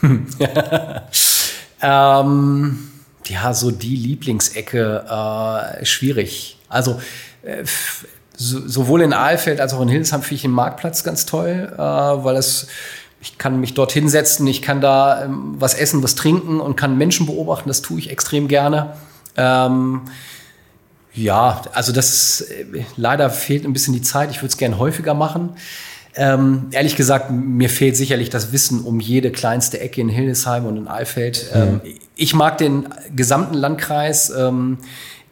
[1.82, 2.78] ähm,
[3.28, 5.04] ja, so die Lieblingsecke,
[5.80, 6.58] äh, schwierig.
[6.68, 7.00] Also
[7.42, 7.64] äh,
[8.36, 11.78] so, sowohl in Aalfeld als auch in Hildesheim finde ich den Marktplatz ganz toll, äh,
[11.78, 12.66] weil es
[13.24, 16.98] ich kann mich dort hinsetzen, ich kann da ähm, was essen, was trinken und kann
[16.98, 17.70] Menschen beobachten.
[17.70, 18.96] Das tue ich extrem gerne.
[19.36, 20.02] Ähm,
[21.14, 24.30] ja, also das ist, äh, leider fehlt ein bisschen die Zeit.
[24.30, 25.56] Ich würde es gerne häufiger machen.
[26.16, 30.76] Ähm, ehrlich gesagt, mir fehlt sicherlich das Wissen um jede kleinste Ecke in Hildesheim und
[30.76, 31.46] in Alfeld.
[31.54, 31.80] Ähm,
[32.16, 34.30] Ich mag den gesamten Landkreis.
[34.30, 34.78] Ähm,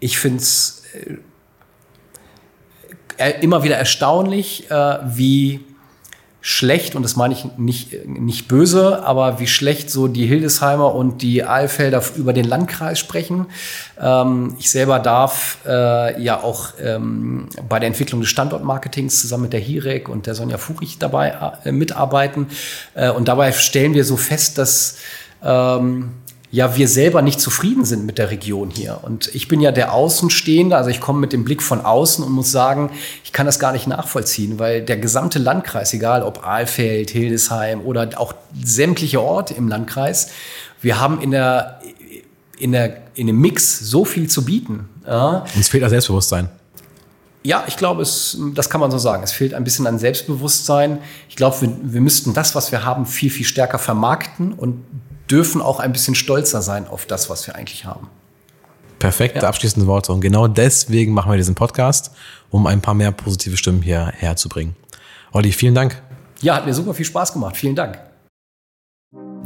[0.01, 0.83] ich finde es
[3.19, 5.61] äh, immer wieder erstaunlich, äh, wie
[6.45, 11.23] schlecht, und das meine ich nicht, nicht böse, aber wie schlecht so die Hildesheimer und
[11.23, 13.47] die Aalfelder über den Landkreis sprechen.
[14.01, 19.53] Ähm, ich selber darf äh, ja auch ähm, bei der Entwicklung des Standortmarketings zusammen mit
[19.53, 22.49] der HIREC und der Sonja Furich dabei äh, mitarbeiten.
[22.95, 24.97] Äh, und dabei stellen wir so fest, dass
[25.45, 26.11] ähm,
[26.53, 29.01] ja wir selber nicht zufrieden sind mit der Region hier.
[29.03, 32.31] Und ich bin ja der Außenstehende, also ich komme mit dem Blick von außen und
[32.31, 32.91] muss sagen,
[33.25, 38.09] ich kann das gar nicht nachvollziehen, weil der gesamte Landkreis, egal ob Aalfeld, Hildesheim oder
[38.17, 40.29] auch sämtliche Orte im Landkreis,
[40.83, 41.81] wir haben in der
[42.59, 44.89] in, der, in dem Mix so viel zu bieten.
[45.05, 45.45] Ja.
[45.57, 46.49] Uns fehlt das Selbstbewusstsein.
[47.43, 49.25] Ja, ich glaube, es, das kann man so sagen.
[49.25, 50.99] Es fehlt ein bisschen an Selbstbewusstsein.
[51.29, 54.85] Ich glaube, wir, wir müssten das, was wir haben, viel, viel stärker vermarkten und
[55.33, 58.09] dürfen auch ein bisschen stolzer sein auf das, was wir eigentlich haben.
[58.99, 59.49] Perfekte ja.
[59.49, 60.13] abschließende Worte.
[60.13, 62.13] Und genau deswegen machen wir diesen Podcast,
[62.51, 64.77] um ein paar mehr positive Stimmen hierher zu bringen.
[65.33, 66.01] Olli, vielen Dank.
[66.41, 67.57] Ja, hat mir super viel Spaß gemacht.
[67.57, 67.99] Vielen Dank.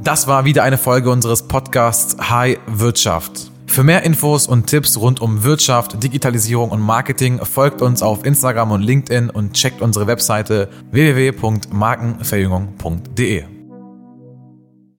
[0.02, 3.50] Das war wieder eine Folge unseres Podcasts High Wirtschaft.
[3.66, 8.72] Für mehr Infos und Tipps rund um Wirtschaft, Digitalisierung und Marketing folgt uns auf Instagram
[8.72, 13.55] und LinkedIn und checkt unsere Webseite www.markenverjüngung.de.